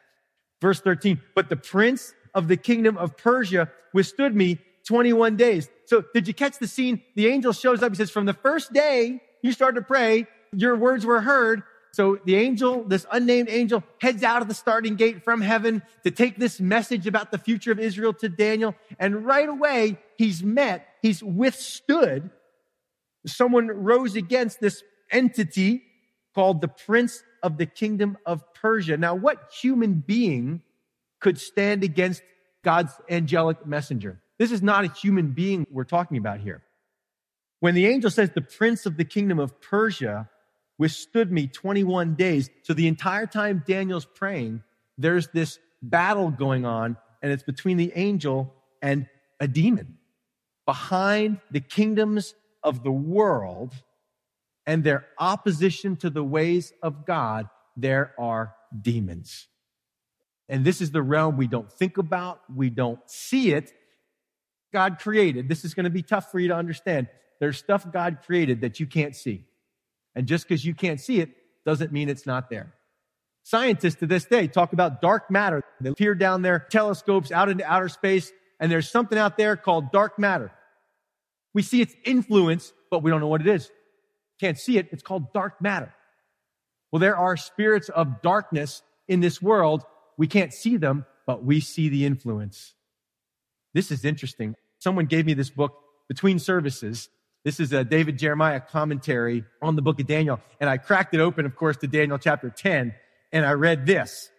[0.59, 1.21] Verse 13.
[1.35, 5.69] But the prince of the kingdom of Persia withstood me 21 days.
[5.85, 7.03] So did you catch the scene?
[7.15, 7.91] The angel shows up.
[7.91, 11.61] He says, from the first day you started to pray, your words were heard.
[11.91, 16.09] So the angel, this unnamed angel, heads out of the starting gate from heaven to
[16.09, 18.73] take this message about the future of Israel to Daniel.
[18.97, 22.31] And right away, he's met, he's withstood.
[23.27, 25.83] Someone rose against this entity
[26.35, 28.97] called the Prince of the kingdom of Persia.
[28.97, 30.61] Now, what human being
[31.19, 32.21] could stand against
[32.63, 34.21] God's angelic messenger?
[34.39, 36.63] This is not a human being we're talking about here.
[37.59, 40.29] When the angel says the prince of the kingdom of Persia
[40.77, 44.63] withstood me 21 days, so the entire time Daniel's praying,
[44.97, 49.07] there's this battle going on, and it's between the angel and
[49.39, 49.97] a demon.
[50.65, 53.73] Behind the kingdoms of the world
[54.65, 59.47] and their opposition to the ways of God, there are demons.
[60.49, 63.71] And this is the realm we don't think about, we don't see it.
[64.71, 65.47] God created.
[65.47, 67.07] This is going to be tough for you to understand.
[67.39, 69.45] There's stuff God created that you can't see.
[70.15, 71.29] And just because you can't see it
[71.65, 72.73] doesn't mean it's not there.
[73.43, 75.63] Scientists to this day talk about dark matter.
[75.81, 79.91] They peer down their telescopes out into outer space, and there's something out there called
[79.91, 80.51] dark matter.
[81.53, 83.69] We see its influence, but we don't know what it is.
[84.39, 84.89] Can't see it.
[84.91, 85.93] It's called dark matter.
[86.91, 89.83] Well, there are spirits of darkness in this world.
[90.17, 92.73] We can't see them, but we see the influence.
[93.73, 94.55] This is interesting.
[94.79, 95.73] Someone gave me this book
[96.07, 97.09] between services.
[97.43, 100.39] This is a David Jeremiah commentary on the book of Daniel.
[100.59, 102.93] And I cracked it open, of course, to Daniel chapter 10.
[103.31, 104.29] And I read this.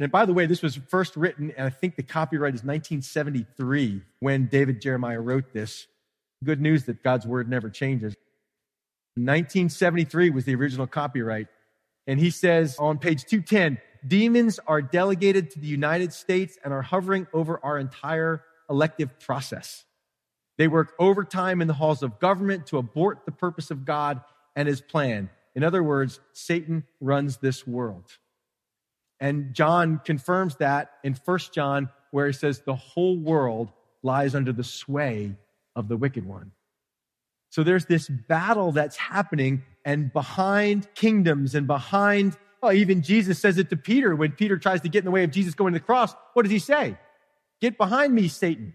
[0.00, 4.02] And by the way, this was first written, and I think the copyright is 1973
[4.18, 5.86] when David Jeremiah wrote this.
[6.42, 8.16] Good news that God's word never changes.
[9.16, 11.48] 1973 was the original copyright.
[12.06, 16.82] And he says on page 210, demons are delegated to the United States and are
[16.82, 19.84] hovering over our entire elective process.
[20.58, 24.20] They work overtime in the halls of government to abort the purpose of God
[24.56, 25.30] and his plan.
[25.54, 28.04] In other words, Satan runs this world.
[29.20, 33.72] And John confirms that in 1 John, where he says the whole world
[34.02, 35.36] lies under the sway
[35.76, 36.52] of the wicked one.
[37.52, 43.58] So there's this battle that's happening and behind kingdoms and behind, well, even Jesus says
[43.58, 45.78] it to Peter when Peter tries to get in the way of Jesus going to
[45.78, 46.14] the cross.
[46.32, 46.96] What does he say?
[47.60, 48.72] Get behind me, Satan.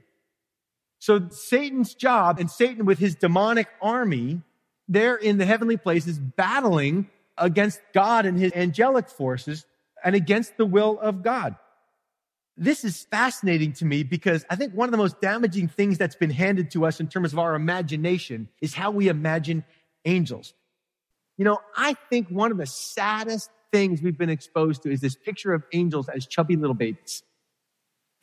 [0.99, 4.43] So Satan's job and Satan with his demonic army,
[4.87, 9.65] they're in the heavenly places battling against God and his angelic forces
[10.03, 11.55] and against the will of God.
[12.57, 16.15] This is fascinating to me because I think one of the most damaging things that's
[16.15, 19.63] been handed to us in terms of our imagination is how we imagine
[20.05, 20.55] angels.
[21.37, 25.15] You know, I think one of the saddest things we've been exposed to is this
[25.15, 27.21] picture of angels as chubby little babies.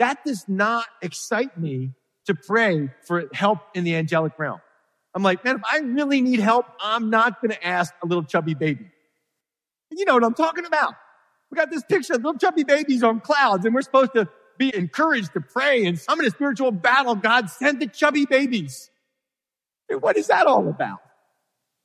[0.01, 1.93] That does not excite me
[2.27, 4.61] to pray for help in the angelic realm.
[5.15, 8.25] I'm like, man, if I really need help, I'm not going to ask a little
[8.25, 8.91] chubby baby.
[9.93, 10.95] You know what I'm talking about.
[11.55, 14.75] We got this picture of little chubby babies on clouds and we're supposed to be
[14.75, 17.15] encouraged to pray and summon a spiritual battle.
[17.15, 18.91] God sent the chubby babies.
[19.89, 20.99] what is that all about?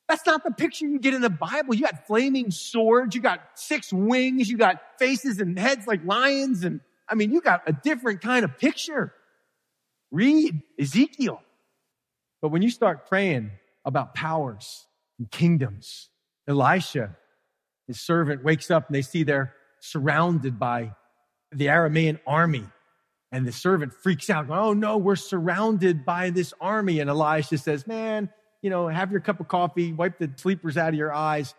[0.08, 1.75] That's not the picture you get in the Bible.
[1.75, 3.13] You got flaming swords.
[3.13, 4.49] You got six wings.
[4.49, 6.63] You got faces and heads like lions.
[6.63, 9.13] And I mean, you got a different kind of picture.
[10.10, 11.43] Read Ezekiel.
[12.41, 13.51] But when you start praying
[13.86, 14.88] about powers
[15.19, 16.10] and kingdoms,
[16.47, 17.15] Elisha,
[17.86, 20.94] his servant wakes up and they see their surrounded by
[21.52, 22.65] the Aramean army.
[23.32, 24.50] And the servant freaks out.
[24.50, 27.00] Oh no, we're surrounded by this army.
[27.00, 28.30] And Elisha says, man,
[28.62, 31.54] you know, have your cup of coffee, wipe the sleepers out of your eyes.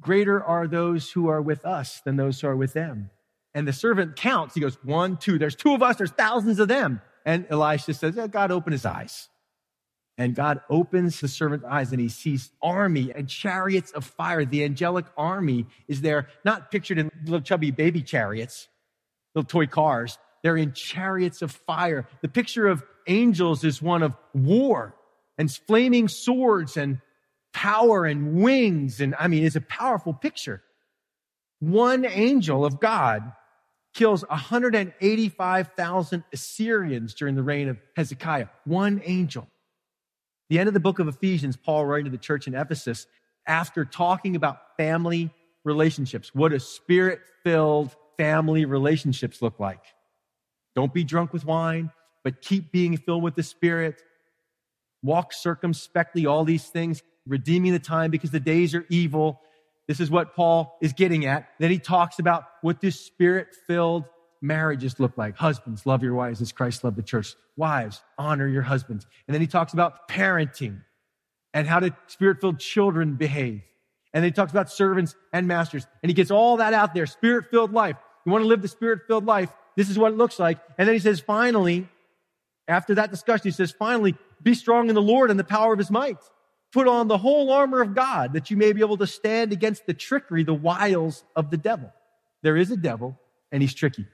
[0.00, 3.10] Greater are those who are with us than those who are with them.
[3.54, 4.54] And the servant counts.
[4.54, 5.38] He goes, one, two.
[5.38, 5.96] There's two of us.
[5.96, 7.00] There's thousands of them.
[7.24, 9.28] And Elisha says, yeah, God open his eyes.
[10.16, 14.44] And God opens the servant's eyes and he sees army and chariots of fire.
[14.44, 18.68] The angelic army is there, not pictured in little chubby baby chariots,
[19.34, 20.18] little toy cars.
[20.42, 22.06] They're in chariots of fire.
[22.22, 24.94] The picture of angels is one of war
[25.36, 27.00] and flaming swords and
[27.52, 29.00] power and wings.
[29.00, 30.62] And I mean, it's a powerful picture.
[31.58, 33.32] One angel of God
[33.94, 38.48] kills 185,000 Assyrians during the reign of Hezekiah.
[38.64, 39.48] One angel.
[40.50, 43.06] The end of the book of Ephesians, Paul writing to the church in Ephesus,
[43.46, 45.30] after talking about family
[45.64, 49.82] relationships, what a spirit filled family relationships look like.
[50.74, 51.90] Don't be drunk with wine,
[52.22, 54.02] but keep being filled with the Spirit.
[55.02, 59.40] Walk circumspectly, all these things, redeeming the time because the days are evil.
[59.86, 61.48] This is what Paul is getting at.
[61.58, 64.04] Then he talks about what this spirit filled
[64.44, 65.36] marriages look like.
[65.36, 67.34] Husbands, love your wives as Christ loved the church.
[67.56, 69.06] Wives, honor your husbands.
[69.26, 70.82] And then he talks about parenting
[71.54, 73.62] and how do spirit filled children behave.
[74.12, 75.86] And then he talks about servants and masters.
[76.02, 77.06] And he gets all that out there.
[77.06, 77.96] Spirit filled life.
[78.24, 79.50] You want to live the spirit filled life.
[79.76, 80.58] This is what it looks like.
[80.78, 81.88] And then he says, finally,
[82.68, 85.78] after that discussion, he says, finally, be strong in the Lord and the power of
[85.78, 86.18] his might.
[86.72, 89.86] Put on the whole armor of God that you may be able to stand against
[89.86, 91.92] the trickery, the wiles of the devil.
[92.42, 93.18] There is a devil
[93.50, 94.06] and he's tricky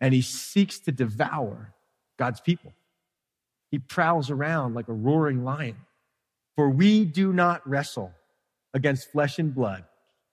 [0.00, 1.74] and he seeks to devour
[2.18, 2.72] God's people.
[3.70, 5.76] He prowls around like a roaring lion.
[6.56, 8.12] For we do not wrestle
[8.72, 9.84] against flesh and blood,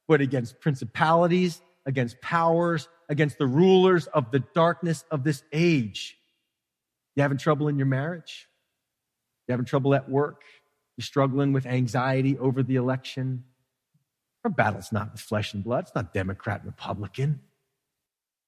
[0.07, 6.17] but against principalities, against powers, against the rulers of the darkness of this age.
[7.15, 8.47] You having trouble in your marriage?
[9.47, 10.43] You having trouble at work?
[10.97, 13.43] You're struggling with anxiety over the election.
[14.43, 15.85] Our battle's not with flesh and blood.
[15.85, 17.41] It's not Democrat, Republican.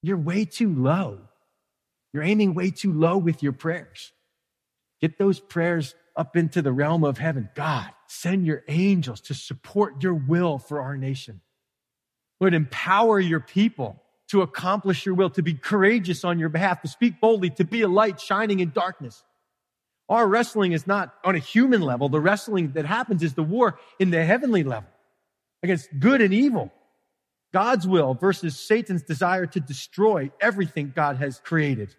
[0.04, 1.18] You're way too low.
[2.12, 4.12] You're aiming way too low with your prayers.
[5.00, 7.48] Get those prayers up into the realm of heaven.
[7.54, 11.40] God, send your angels to support your will for our nation.
[12.38, 16.88] Lord, empower your people to accomplish your will, to be courageous on your behalf, to
[16.88, 19.24] speak boldly, to be a light shining in darkness.
[20.10, 22.10] Our wrestling is not on a human level.
[22.10, 24.90] The wrestling that happens is the war in the heavenly level
[25.62, 26.70] against good and evil.
[27.54, 31.94] God's will versus Satan's desire to destroy everything God has created.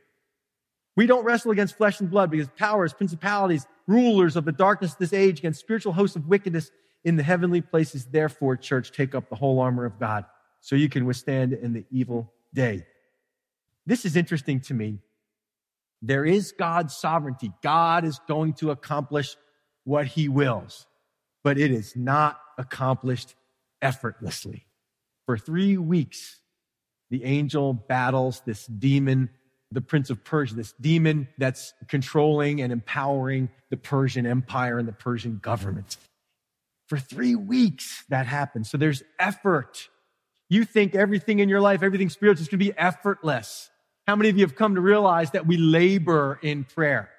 [0.97, 4.97] We don't wrestle against flesh and blood because powers, principalities, rulers of the darkness of
[4.97, 6.71] this age, against spiritual hosts of wickedness
[7.05, 8.03] in the heavenly places.
[8.03, 10.25] Therefore, church, take up the whole armor of God
[10.59, 12.85] so you can withstand in the evil day.
[13.85, 14.99] This is interesting to me
[16.01, 17.53] there is God's sovereignty.
[17.63, 19.37] God is going to accomplish
[19.85, 20.85] what he wills,
[21.45, 23.35] but it is not accomplished
[23.81, 24.67] effortlessly.
[25.25, 26.39] For three weeks,
[27.09, 29.29] the angel battles this demon,
[29.71, 34.93] the prince of Persia, this demon that's controlling and empowering the Persian empire and the
[34.93, 35.97] Persian government.
[36.87, 38.69] For three weeks, that happens.
[38.69, 39.89] So there's effort.
[40.49, 43.69] You think everything in your life, everything spiritual is going to be effortless.
[44.05, 47.09] How many of you have come to realize that we labor in prayer?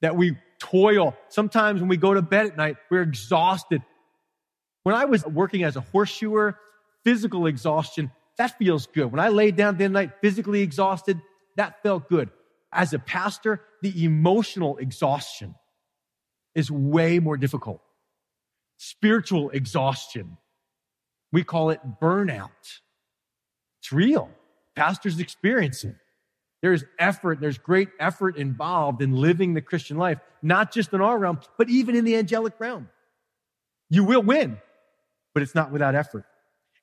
[0.00, 1.16] That we toil.
[1.28, 3.82] Sometimes when we go to bed at night, we're exhausted.
[4.84, 6.56] When I was working as a horseshoer,
[7.04, 9.10] physical exhaustion, that feels good.
[9.10, 11.20] When I laid down the night physically exhausted,
[11.56, 12.30] that felt good.
[12.72, 15.54] As a pastor, the emotional exhaustion
[16.54, 17.80] is way more difficult.
[18.76, 20.36] Spiritual exhaustion.
[21.32, 22.50] We call it burnout.
[23.80, 24.30] It's real.
[24.76, 25.96] Pastors experience it.
[26.62, 31.18] There's effort, there's great effort involved in living the Christian life, not just in our
[31.18, 32.88] realm, but even in the angelic realm.
[33.90, 34.58] You will win,
[35.34, 36.24] but it's not without effort.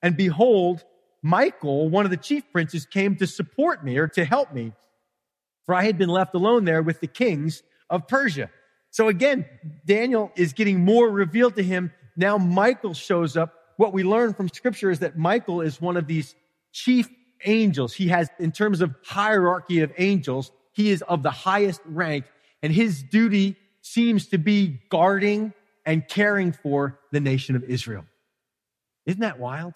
[0.06, 0.86] And behold,
[1.24, 4.72] Michael, one of the chief princes, came to support me or to help me,
[5.66, 8.52] for I had been left alone there with the kings of Persia.
[8.92, 9.46] So again,
[9.84, 11.92] Daniel is getting more revealed to him.
[12.16, 13.56] Now Michael shows up.
[13.78, 16.36] What we learn from scripture is that Michael is one of these
[16.72, 17.10] chief
[17.44, 17.92] angels.
[17.92, 22.26] He has, in terms of hierarchy of angels, he is of the highest rank
[22.62, 25.52] and his duty seems to be guarding
[25.84, 28.06] and caring for the nation of Israel.
[29.08, 29.74] Isn't that wild?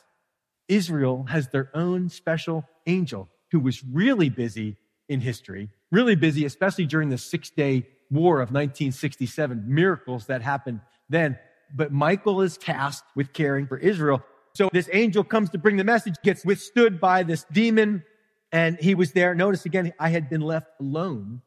[0.69, 4.77] Israel has their own special angel who was really busy
[5.09, 10.81] in history, really busy, especially during the six day war of 1967, miracles that happened
[11.09, 11.37] then.
[11.75, 14.23] But Michael is tasked with caring for Israel.
[14.53, 18.03] So this angel comes to bring the message, gets withstood by this demon,
[18.51, 19.35] and he was there.
[19.35, 21.41] Notice again, I had been left alone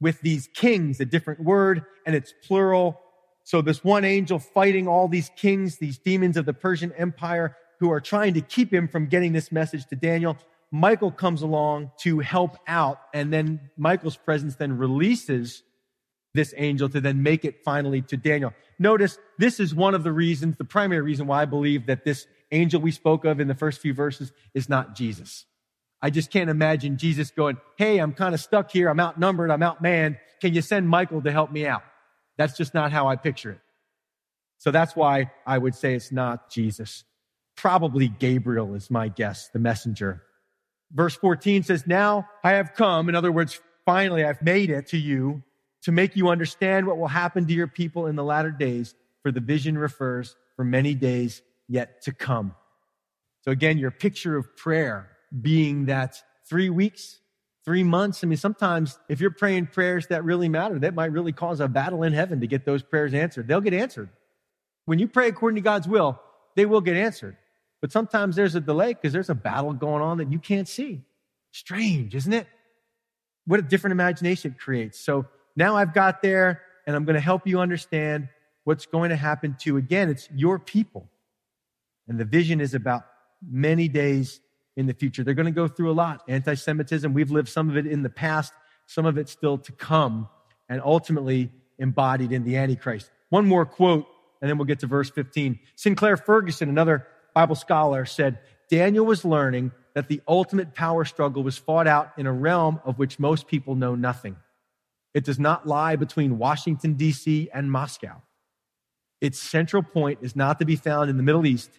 [0.00, 3.00] with these kings, a different word, and it's plural.
[3.44, 7.90] So this one angel fighting all these kings, these demons of the Persian Empire who
[7.90, 10.38] are trying to keep him from getting this message to Daniel.
[10.70, 15.64] Michael comes along to help out, and then Michael's presence then releases
[16.32, 18.54] this angel to then make it finally to Daniel.
[18.78, 22.28] Notice this is one of the reasons, the primary reason why I believe that this
[22.52, 25.44] angel we spoke of in the first few verses is not Jesus.
[26.00, 28.88] I just can't imagine Jesus going, Hey, I'm kind of stuck here.
[28.88, 29.50] I'm outnumbered.
[29.50, 30.20] I'm outmanned.
[30.40, 31.82] Can you send Michael to help me out?
[32.38, 33.60] That's just not how I picture it.
[34.58, 37.02] So that's why I would say it's not Jesus.
[37.56, 40.22] Probably Gabriel is my guess, the messenger.
[40.92, 43.08] Verse 14 says, Now I have come.
[43.08, 45.42] In other words, finally I've made it to you
[45.82, 49.32] to make you understand what will happen to your people in the latter days, for
[49.32, 52.54] the vision refers for many days yet to come.
[53.42, 57.20] So again, your picture of prayer being that three weeks,
[57.64, 58.22] three months.
[58.22, 61.68] I mean, sometimes if you're praying prayers that really matter, that might really cause a
[61.68, 63.48] battle in heaven to get those prayers answered.
[63.48, 64.10] They'll get answered.
[64.84, 66.20] When you pray according to God's will,
[66.56, 67.36] they will get answered.
[67.82, 71.02] But sometimes there's a delay because there's a battle going on that you can't see.
[71.50, 72.46] Strange, isn't it?
[73.44, 74.98] What a different imagination it creates.
[75.00, 75.26] So
[75.56, 78.28] now I've got there and I'm going to help you understand
[78.62, 81.10] what's going to happen to, again, it's your people.
[82.06, 83.02] And the vision is about
[83.44, 84.40] many days
[84.76, 85.24] in the future.
[85.24, 86.22] They're going to go through a lot.
[86.28, 88.52] Anti Semitism, we've lived some of it in the past,
[88.86, 90.28] some of it still to come,
[90.68, 93.10] and ultimately embodied in the Antichrist.
[93.30, 94.06] One more quote
[94.42, 95.58] and then we'll get to verse 15.
[95.76, 101.58] Sinclair Ferguson, another Bible scholar, said Daniel was learning that the ultimate power struggle was
[101.58, 104.36] fought out in a realm of which most people know nothing.
[105.14, 107.50] It does not lie between Washington, D.C.
[107.52, 108.22] and Moscow.
[109.20, 111.70] Its central point is not to be found in the Middle East.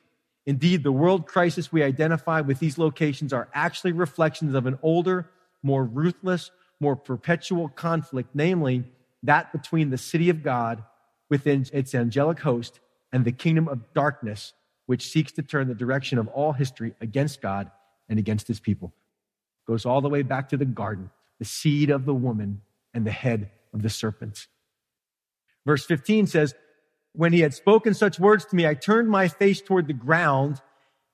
[0.46, 5.30] Indeed, the world crisis we identify with these locations are actually reflections of an older,
[5.64, 8.84] more ruthless, more perpetual conflict, namely
[9.24, 10.84] that between the city of God
[11.30, 12.80] within its angelic host
[13.12, 14.54] and the kingdom of darkness,
[14.86, 17.72] which seeks to turn the direction of all history against God
[18.10, 18.94] and against his people.
[19.66, 21.10] Goes all the way back to the garden,
[21.40, 22.62] the seed of the woman
[22.94, 24.48] and the head of the serpent.
[25.66, 26.54] Verse 15 says,
[27.14, 30.62] When he had spoken such words to me, I turned my face toward the ground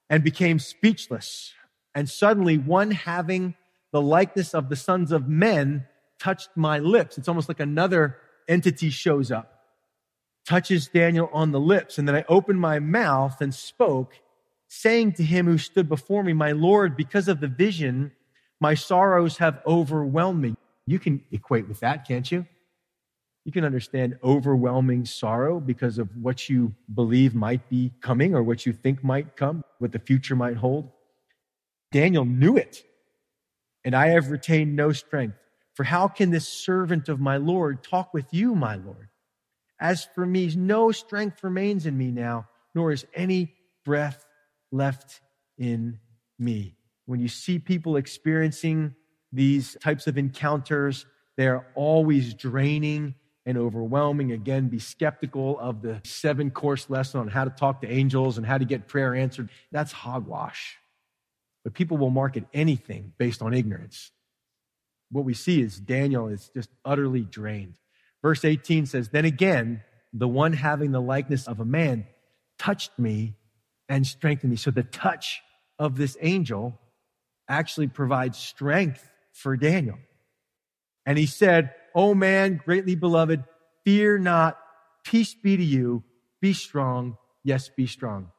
[0.10, 1.54] and became speechless.
[1.94, 3.56] And suddenly one having
[3.92, 5.86] the likeness of the sons of men
[6.20, 7.18] touched my lips.
[7.18, 8.18] It's almost like another
[8.48, 9.59] entity shows up,
[10.50, 12.00] touches Daniel on the lips.
[12.00, 14.16] And then I opened my mouth and spoke,
[14.68, 18.12] saying to him who stood before me, My Lord, because of the vision,
[18.60, 20.56] my sorrows have overwhelmed me.
[20.88, 22.48] You can equate with that, can't you?
[23.46, 28.66] You can understand overwhelming sorrow because of what you believe might be coming or what
[28.66, 30.90] you think might come, what the future might hold.
[31.92, 32.84] Daniel knew it
[33.86, 35.38] and I have retained no strength.
[35.76, 39.09] For how can this servant of my Lord talk with you, my Lord?
[39.80, 43.56] As for me, no strength remains in me now, nor is any
[43.86, 44.26] breath
[44.72, 45.22] left
[45.58, 46.00] in
[46.38, 46.76] me.
[47.06, 48.94] When you see people experiencing
[49.32, 51.06] these types of encounters,
[51.38, 53.16] they're always draining
[53.46, 54.32] and overwhelming.
[54.32, 58.46] Again, be skeptical of the seven course lesson on how to talk to angels and
[58.46, 59.50] how to get prayer answered.
[59.72, 60.78] That's hogwash.
[61.64, 64.12] But people will market anything based on ignorance.
[65.12, 67.79] What we see is Daniel is just utterly drained.
[68.22, 72.06] Verse 18 says, Then again, the one having the likeness of a man
[72.58, 73.36] touched me
[73.88, 74.58] and strengthened me.
[74.58, 75.42] So the touch
[75.78, 76.80] of this angel
[77.48, 79.98] actually provides strength for Daniel.
[81.06, 83.44] And he said, O man, greatly beloved,
[83.84, 84.60] fear not,
[85.04, 86.04] peace be to you,
[86.42, 88.30] be strong, yes, be strong.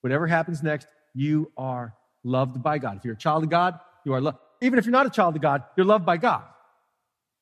[0.00, 1.94] Whatever happens next, you are
[2.24, 2.96] loved by God.
[2.96, 4.38] If you're a child of God, you are loved.
[4.60, 6.42] Even if you're not a child of God, you're loved by God.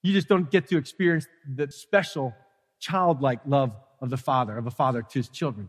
[0.02, 2.34] You just don't get to experience the special
[2.78, 5.68] childlike love of the Father, of a father to his children.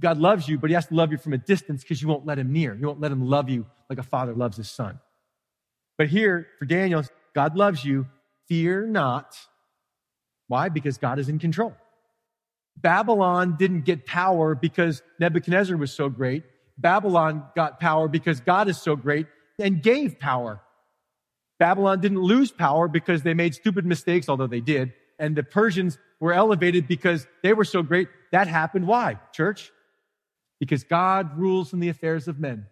[0.00, 2.26] God loves you, but he has to love you from a distance because you won't
[2.26, 2.74] let him near.
[2.74, 4.98] You won't let him love you like a father loves his son.
[5.96, 7.02] But here, for Daniel,
[7.34, 8.06] God loves you.
[8.48, 9.36] Fear not.
[10.48, 10.68] Why?
[10.68, 11.74] Because God is in control.
[12.76, 16.44] Babylon didn't get power because Nebuchadnezzar was so great.
[16.76, 19.26] Babylon got power because God is so great
[19.58, 20.60] and gave power.
[21.58, 24.92] Babylon didn't lose power because they made stupid mistakes, although they did.
[25.18, 28.08] And the Persians were elevated because they were so great.
[28.32, 28.86] That happened.
[28.86, 29.72] Why, church?
[30.60, 32.66] Because God rules in the affairs of men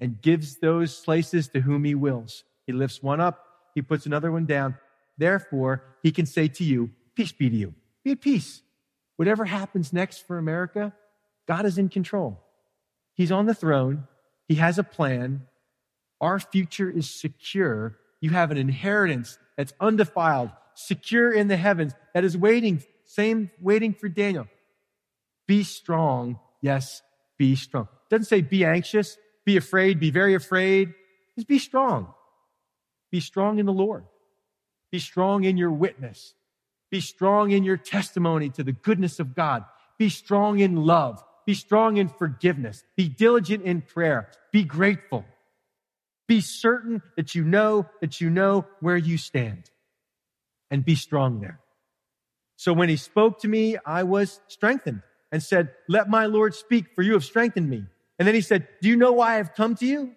[0.00, 2.44] and gives those places to whom he wills.
[2.66, 4.76] He lifts one up, he puts another one down.
[5.16, 7.74] Therefore, he can say to you, Peace be to you.
[8.02, 8.62] Be at peace.
[9.16, 10.92] Whatever happens next for America,
[11.46, 12.40] God is in control.
[13.14, 14.08] He's on the throne.
[14.48, 15.46] He has a plan.
[16.20, 17.98] Our future is secure.
[18.20, 23.92] You have an inheritance that's undefiled, secure in the heavens, that is waiting, same waiting
[23.94, 24.46] for Daniel.
[25.46, 26.38] Be strong.
[26.60, 27.02] Yes,
[27.36, 27.88] be strong.
[28.06, 30.94] It doesn't say be anxious, be afraid, be very afraid.
[31.34, 32.14] Just be strong.
[33.10, 34.04] Be strong in the Lord.
[34.90, 36.34] Be strong in your witness.
[36.90, 39.64] Be strong in your testimony to the goodness of God.
[39.98, 41.22] Be strong in love.
[41.46, 42.84] Be strong in forgiveness.
[42.96, 44.30] Be diligent in prayer.
[44.52, 45.24] Be grateful.
[46.26, 49.70] Be certain that you know that you know where you stand
[50.70, 51.60] and be strong there.
[52.56, 56.94] So when he spoke to me, I was strengthened and said, let my Lord speak
[56.94, 57.84] for you have strengthened me.
[58.18, 60.12] And then he said, do you know why I've come to you?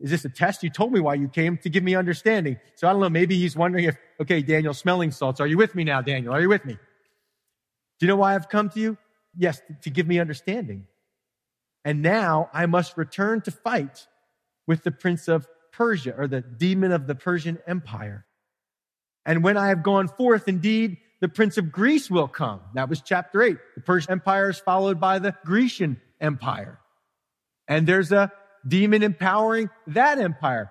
[0.00, 0.62] Is this a test?
[0.62, 2.58] You told me why you came to give me understanding.
[2.76, 3.08] So I don't know.
[3.08, 5.40] Maybe he's wondering if, okay, Daniel, smelling salts.
[5.40, 6.34] Are you with me now, Daniel?
[6.34, 6.74] Are you with me?
[6.74, 8.96] Do you know why I've come to you?
[9.36, 10.86] Yes, to give me understanding.
[11.84, 14.06] And now I must return to fight
[14.68, 18.26] with the prince of Persia or the demon of the Persian empire.
[19.26, 22.60] And when I have gone forth, indeed, the prince of Greece will come.
[22.74, 23.56] That was chapter eight.
[23.74, 26.78] The Persian empire is followed by the Grecian empire.
[27.66, 28.30] And there's a
[28.66, 30.70] demon empowering that empire.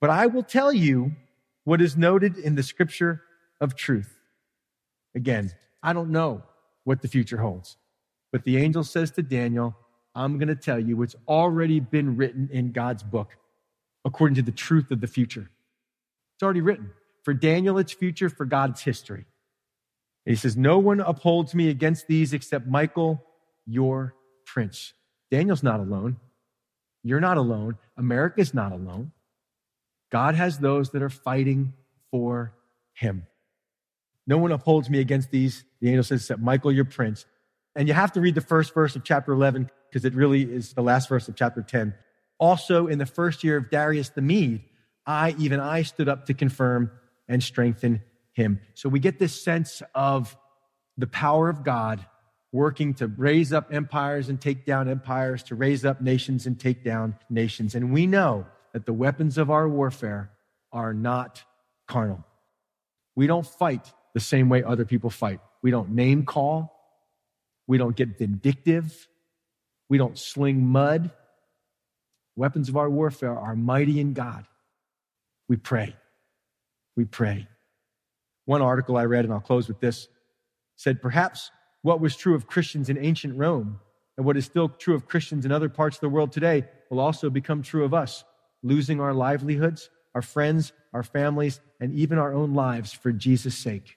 [0.00, 1.12] But I will tell you
[1.64, 3.22] what is noted in the scripture
[3.60, 4.14] of truth.
[5.14, 6.42] Again, I don't know
[6.84, 7.76] what the future holds.
[8.32, 9.76] But the angel says to Daniel,
[10.14, 13.36] I'm going to tell you what's already been written in God's book
[14.04, 15.50] according to the truth of the future.
[16.36, 16.90] It's already written.
[17.22, 18.28] For Daniel, it's future.
[18.28, 19.26] For God, it's history.
[20.24, 23.24] he says, No one upholds me against these except Michael,
[23.66, 24.14] your
[24.46, 24.94] prince.
[25.30, 26.16] Daniel's not alone.
[27.02, 27.76] You're not alone.
[27.96, 29.12] America's not alone.
[30.10, 31.74] God has those that are fighting
[32.10, 32.52] for
[32.94, 33.26] him.
[34.26, 37.26] No one upholds me against these, the angel says, except Michael, your prince.
[37.74, 40.72] And you have to read the first verse of chapter 11 because it really is
[40.72, 41.94] the last verse of chapter 10.
[42.38, 44.62] Also, in the first year of Darius the Mede,
[45.06, 46.90] I, even I, stood up to confirm
[47.28, 48.60] and strengthen him.
[48.74, 50.36] So we get this sense of
[50.96, 52.04] the power of God
[52.52, 56.84] working to raise up empires and take down empires, to raise up nations and take
[56.84, 57.74] down nations.
[57.74, 60.30] And we know that the weapons of our warfare
[60.72, 61.42] are not
[61.86, 62.24] carnal.
[63.14, 65.40] We don't fight the same way other people fight.
[65.62, 66.76] We don't name call.
[67.66, 69.08] We don't get vindictive.
[69.90, 71.10] We don't sling mud.
[72.36, 74.46] Weapons of our warfare are mighty in God.
[75.48, 75.94] We pray.
[76.96, 77.48] We pray.
[78.46, 80.08] One article I read, and I'll close with this,
[80.76, 81.50] said perhaps
[81.82, 83.80] what was true of Christians in ancient Rome
[84.16, 87.00] and what is still true of Christians in other parts of the world today will
[87.00, 88.24] also become true of us,
[88.62, 93.96] losing our livelihoods, our friends, our families, and even our own lives for Jesus' sake.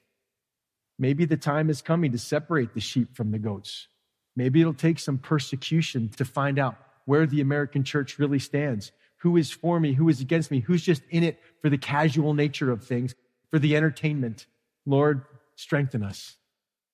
[0.97, 3.87] Maybe the time is coming to separate the sheep from the goats.
[4.35, 6.75] Maybe it'll take some persecution to find out
[7.05, 8.91] where the American church really stands.
[9.17, 9.93] Who is for me?
[9.93, 10.59] Who is against me?
[10.61, 13.15] Who's just in it for the casual nature of things,
[13.49, 14.47] for the entertainment?
[14.85, 15.23] Lord,
[15.55, 16.37] strengthen us.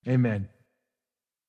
[0.08, 0.50] Amen.